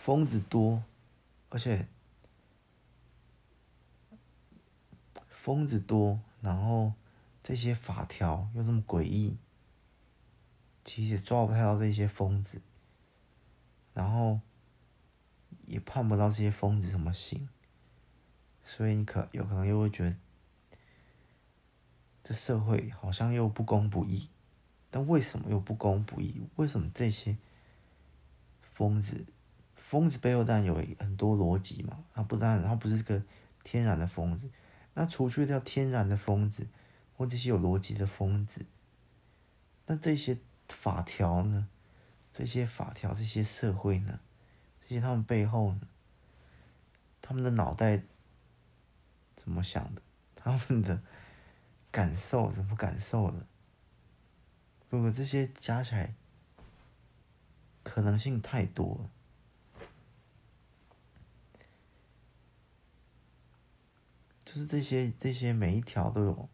[0.03, 0.82] 疯子多。
[1.55, 1.86] 而且
[5.28, 6.94] 疯子多，然后
[7.42, 9.36] 这些法条又这么诡异，
[10.82, 12.62] 其实抓不太到这些疯子，
[13.92, 14.40] 然后
[15.66, 17.46] 也判不到这些疯子什么刑，
[18.64, 20.16] 所以你可有可能又会觉得
[22.24, 24.30] 这社会好像又不公不义，
[24.90, 26.40] 但为什么又不公不义？
[26.57, 27.36] 为什么这些
[28.72, 29.26] 疯子？
[29.93, 33.22] 疯子背后当然有很多逻辑嘛，他不但他不是个
[33.62, 34.49] 天然的疯子，
[34.95, 36.66] 那除去掉天然的疯子
[37.14, 38.64] 或这些有逻辑的疯子，
[39.84, 41.68] 那这些法条呢？
[42.32, 44.18] 这些法条，这些社会呢？
[44.80, 45.82] 这些他们背后呢？
[47.20, 48.03] 他们的脑袋
[49.36, 50.01] 怎么想的？
[50.34, 51.03] 他们的
[51.90, 53.45] 感受怎么感受的？
[54.88, 56.14] 如果这些加起来，
[57.82, 59.11] 可能性太多了。
[64.53, 66.46] 就是这些这些每一条都有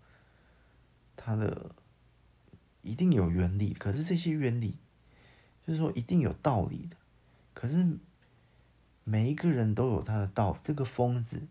[1.16, 1.74] 它的
[2.82, 4.78] 一定有原理，可是这些原理
[5.66, 6.96] 就是说一定有道理的，
[7.54, 7.98] 可是
[9.02, 11.48] 每一个人都有他的道，这个疯子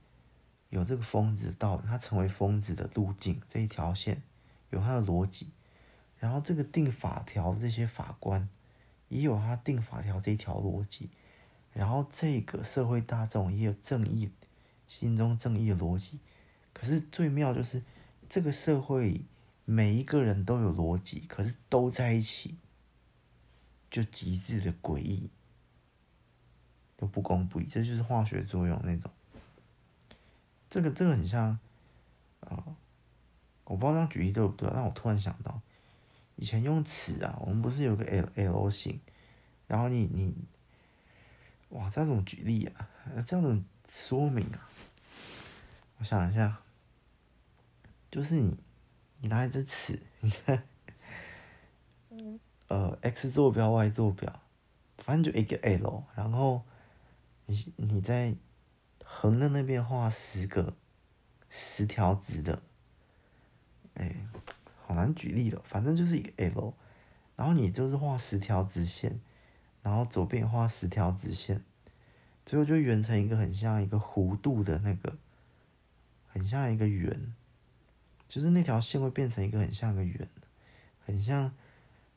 [0.70, 4.24] 有这个疯子的道，他成为疯子的路径这一条线
[4.70, 5.50] 有他的逻辑，
[6.18, 8.48] 然后这个定法条这些法官
[9.10, 11.10] 也有他定法条这一条逻辑，
[11.74, 14.32] 然后这个社会大众也有正义
[14.88, 16.20] 心中正义的逻辑。
[16.80, 17.82] 可是最妙就是，
[18.30, 19.26] 这个社会
[19.66, 22.56] 每一个人都有逻辑，可是都在一起，
[23.90, 25.32] 就极致的诡异，
[27.00, 29.10] 又不公不义，这就是化学作用那种。
[30.70, 31.46] 这个这个很像，
[32.42, 32.76] 啊、呃，
[33.64, 35.60] 我不知道这样举例对不对，但我突然想到，
[36.36, 39.02] 以前用尺啊，我们不是有个 L L 型，
[39.66, 40.36] 然后你你，
[41.70, 42.88] 哇，这样怎么举例啊？
[43.26, 44.70] 这样怎么说明啊？
[45.98, 46.62] 我想一下。
[48.18, 48.57] 就是你，
[49.20, 50.63] 你拿一支尺，你在，
[52.68, 54.41] 呃，x 坐标、y 坐标，
[54.97, 56.63] 反正就一个 L，然后
[57.45, 58.36] 你你在
[59.03, 60.74] 横的那边画十个
[61.47, 62.63] 十条直的，
[63.93, 64.15] 哎，
[64.88, 66.74] 好难举例了，反正就是一个 L，
[67.36, 69.20] 然后你就是画十条直线，
[69.84, 71.63] 然后左边画十条直线，
[72.43, 75.15] 最后就圆成一个很像一个弧度的那个，
[76.26, 77.36] 很像一个圆。
[78.28, 80.28] 就是那条线会变成一个很像个圆，
[81.06, 81.52] 很像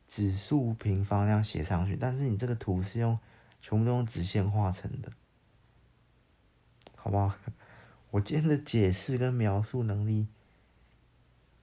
[0.09, 3.19] 指数平方那样写上去，但是你这个图是用
[3.61, 5.13] 全部都用直线画成的，
[6.97, 7.35] 好不好？
[8.11, 10.27] 我今天的解释跟描述能力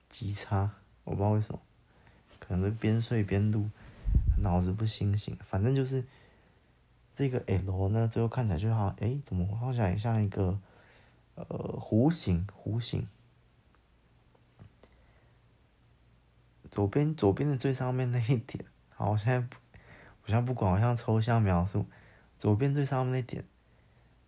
[0.08, 0.70] 极差，
[1.04, 1.60] 我不知道为什么，
[2.38, 3.68] 可能是边睡边录，
[4.38, 5.36] 脑子不清醒。
[5.44, 6.02] 反正就是
[7.14, 10.58] 这个 L 呢，最后看起来就好像，哎，怎么好像也像一个
[11.34, 11.44] 呃
[11.78, 13.06] 弧形，弧形。
[16.70, 18.64] 左边左边的最上面那一点，
[18.94, 19.38] 好，我现在
[20.22, 21.86] 我现在不管，我像抽象描述，
[22.38, 23.44] 左边最上面那点，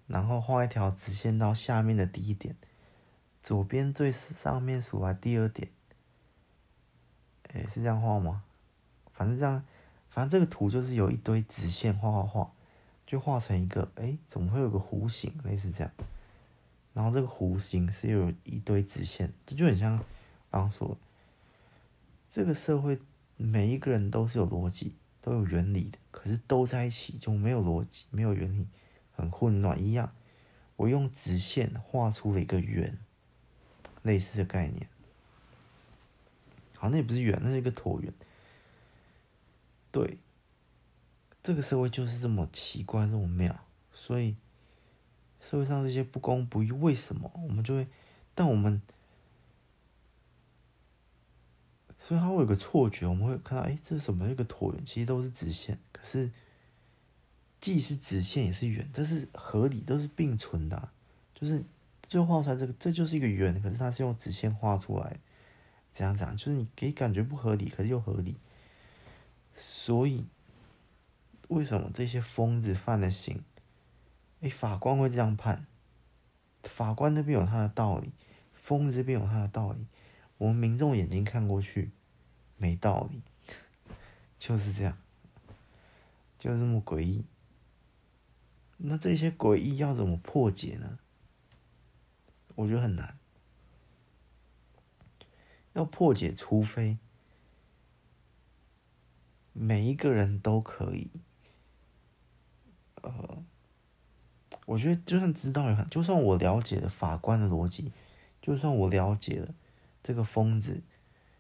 [0.07, 2.57] 然后画一条直线到下面的第一点，
[3.43, 5.69] 左边最上面数来第二点，
[7.53, 8.43] 哎，是这样画吗？
[9.13, 9.63] 反正这样，
[10.09, 12.51] 反正这个图就是有一堆直线画画画，
[13.07, 15.33] 就画成一个，哎，怎么会有个弧形？
[15.45, 15.93] 类似这样，
[16.95, 19.99] 然后这个弧形是有一堆直线，这就很像
[20.51, 20.97] 刚刚说的。
[22.31, 22.99] 这个社会
[23.37, 28.69] 每一个人都是有逻辑、都有原理的，可是都在一起就没有逻辑、没有原理，
[29.13, 30.13] 很混乱一样。
[30.77, 32.97] 我用直线画出了一个圆，
[34.03, 34.89] 类似的概念。
[36.77, 38.13] 好，那也不是圆，那是一个椭圆。
[39.91, 40.19] 对，
[41.43, 43.59] 这个社会就是这么奇怪，这么妙，
[43.93, 44.37] 所以
[45.41, 47.89] 社会上这些不公不义，为什么我们就会？
[48.35, 48.81] 但我们，
[52.03, 54.27] 所以它会有个错觉，我们会看到，哎，这是什么？
[54.31, 56.33] 一个椭圆，其实都是直线，可是
[57.61, 60.89] 既是直线也是圆，这是合理，都是并存的，
[61.35, 61.63] 就是
[62.09, 65.19] 最后画出来这个，这就是一个圆，可是它是用直线画出来，
[65.93, 68.39] 这样讲，就是你给感觉不合理，可是又合理。
[69.55, 70.25] 所以，
[71.49, 73.43] 为什么这些疯子犯了刑？
[74.41, 75.67] 哎，法官会这样判。
[76.63, 78.11] 法官那边有他的道理，
[78.55, 79.85] 疯子这边有他的道理。
[80.41, 81.91] 我们民众眼睛看过去，
[82.57, 83.21] 没道理，
[84.39, 84.97] 就是这样，
[86.39, 87.27] 就这么诡异。
[88.79, 90.99] 那这些诡异要怎么破解呢？
[92.55, 93.19] 我觉得很难。
[95.75, 96.97] 要破解，除非。
[99.53, 101.11] 每一个人都可以，
[103.03, 103.45] 呃，
[104.65, 107.93] 我觉得就算知道也很，就算我了解了法官的逻辑，
[108.41, 109.53] 就算我了解了
[110.03, 110.83] 这个疯子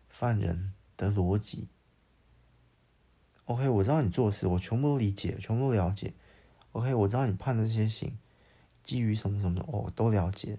[0.08, 1.68] 犯人的逻辑
[3.46, 6.12] ，OK，我知道你做事，我全部都理解，全部都了解
[6.72, 8.18] ，OK，我知道你判的这些刑
[8.82, 10.58] 基于什么什么的，哦、都了解，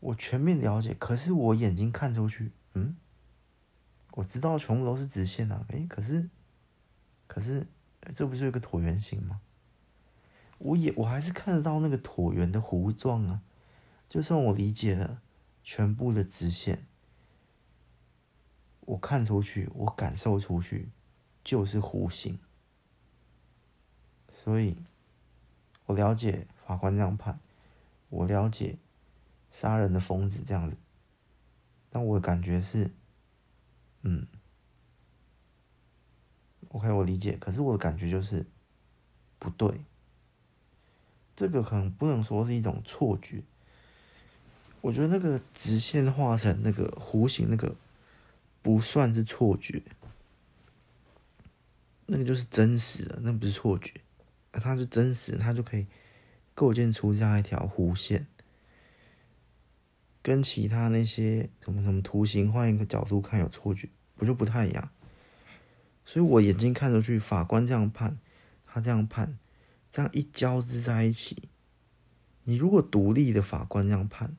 [0.00, 2.96] 我全面了解，可是我眼睛看出去，嗯。
[4.14, 6.28] 我知道全部都是直线啊，诶，可是，
[7.28, 7.64] 可是，
[8.12, 9.40] 这不是一个椭圆形吗？
[10.58, 13.40] 我也我还是看得到那个椭圆的弧状啊。
[14.08, 15.22] 就算我理解了
[15.62, 16.86] 全部的直线，
[18.80, 20.88] 我看出去，我感受出去，
[21.44, 22.38] 就是弧形。
[24.32, 24.76] 所以，
[25.86, 27.40] 我了解法官这样判，
[28.08, 28.78] 我了解
[29.50, 30.76] 杀人的疯子这样子，
[31.90, 32.90] 但我的感觉是。
[34.02, 34.26] 嗯
[36.68, 37.36] ，OK，我理解。
[37.36, 38.46] 可是我的感觉就是
[39.38, 39.84] 不对，
[41.36, 43.42] 这个可能不能说是一种错觉。
[44.80, 47.74] 我觉得那个直线画成那个弧形，那个
[48.62, 49.82] 不算是错觉，
[52.06, 53.92] 那个就是真实的，那不是错觉，
[54.52, 55.86] 它是真实，它就可以
[56.54, 58.26] 构建出这样一条弧线。
[60.22, 64.90] 跟其他那些什么什么图形换一个角度看有错觉，不就不太一样？
[66.04, 68.18] 所以我眼睛看出去，法官这样判，
[68.66, 69.38] 他这样判，
[69.90, 71.48] 这样一交织在一起，
[72.44, 74.36] 你如果独立的法官这样判，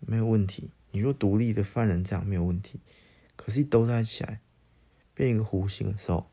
[0.00, 2.80] 没有问题；你说独立的犯人这样没有问题，
[3.36, 4.40] 可是一兜在一起来，
[5.14, 6.28] 变一个弧形的时候，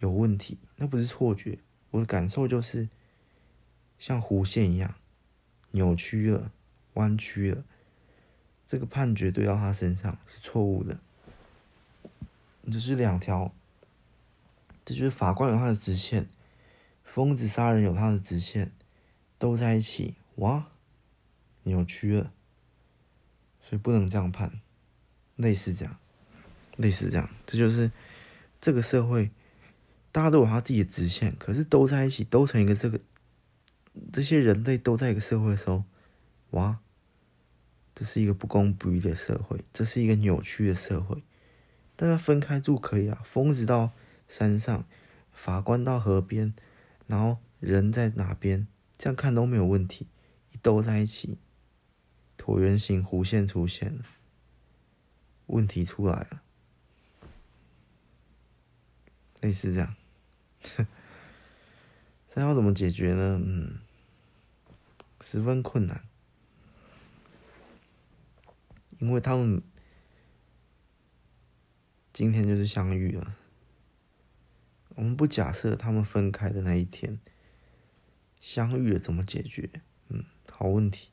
[0.00, 0.58] 有问题。
[0.76, 1.58] 那不是错觉，
[1.90, 2.88] 我的感受就是
[3.98, 4.94] 像弧线一样
[5.72, 6.50] 扭曲了。
[6.94, 7.64] 弯曲了，
[8.64, 11.00] 这个判决对到他身上是错误的。
[12.70, 13.52] 这是两条，
[14.84, 16.28] 这就是法官有他的直线，
[17.02, 18.70] 疯子杀人有他的直线，
[19.40, 20.68] 都在一起，哇，
[21.64, 22.32] 扭曲了，
[23.74, 24.60] 所以不能这样判，
[25.34, 25.96] 类似这样，
[26.76, 27.90] 类似这样，这就是
[28.60, 29.32] 这个社会，
[30.12, 33.00] 大家都有他自己的直线，可是都在一起，都成一个这个，
[34.12, 35.82] 这些人类都在一个社会的时候，
[36.50, 36.78] 哇。
[37.96, 41.22] 这是一个不公不义的社会，这是一个扭曲的社会。
[41.96, 43.90] 大家分开住可以啊，疯子到
[44.28, 44.84] 山上，
[45.32, 46.54] 法官到河边，
[47.08, 48.68] 然后人在哪边，
[48.98, 50.06] 这样看都没有问题。
[50.52, 51.38] 一都在一起，
[52.36, 54.00] 椭圆形弧线出现，
[55.46, 56.42] 问题出来了，
[59.40, 59.94] 类似这样。
[62.34, 63.40] 那要怎么解决呢？
[63.44, 63.78] 嗯，
[65.20, 66.04] 十分困难。
[68.98, 69.62] 因为他们
[72.12, 73.36] 今天就是相遇了，
[74.94, 77.20] 我们不假设他们分开的那一天
[78.40, 79.68] 相遇了，怎么解决？
[80.08, 81.10] 嗯，好问题。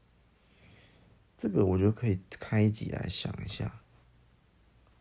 [1.42, 3.82] 这个我觉得可以开一集来想一下。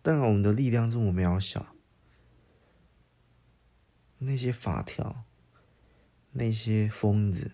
[0.01, 1.77] 当然，我们的力量这么渺小，
[4.17, 5.25] 那些法条，
[6.31, 7.53] 那些疯子，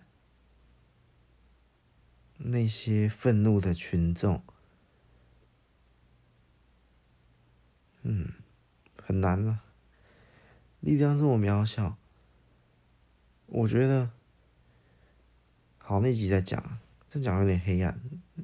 [2.37, 4.41] 那些愤怒的群众。
[8.03, 8.31] 嗯，
[9.03, 9.63] 很难了。
[10.79, 11.97] 力量这么渺小，
[13.47, 14.11] 我觉得，
[15.77, 16.79] 好，那集再讲，
[17.17, 17.99] 这讲有点黑暗。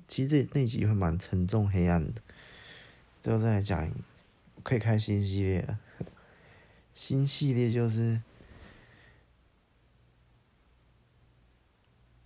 [0.07, 2.21] 其实这那集会蛮沉重、黑暗的。
[3.21, 3.89] 之后再来讲，
[4.63, 5.79] 可以开新系列了。
[6.95, 8.21] 新系列就是，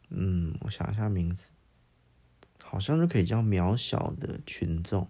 [0.10, 1.50] 嗯，我想一下名字，
[2.64, 5.08] 好像就可以叫“渺小的群众”。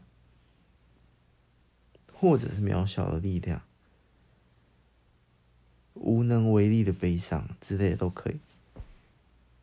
[2.20, 3.62] 或者是渺小的力量，
[5.94, 8.40] 无能为力的悲伤之类的都可以。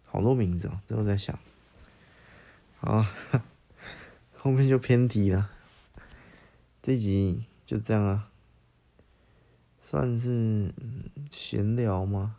[0.05, 1.37] 好多名字哦，之后再想。
[2.85, 3.02] 好，
[4.36, 5.51] 后面就偏题了。
[6.82, 8.28] 这集就这样啊，
[9.81, 10.70] 算是
[11.31, 12.36] 闲聊吗？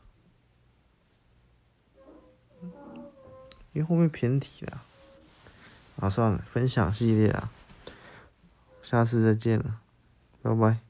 [3.73, 4.84] 因为后面偏题了。
[5.95, 7.51] 啊，算了，分享系列啊，
[8.84, 9.80] 下次再见了，
[10.43, 10.85] 拜拜。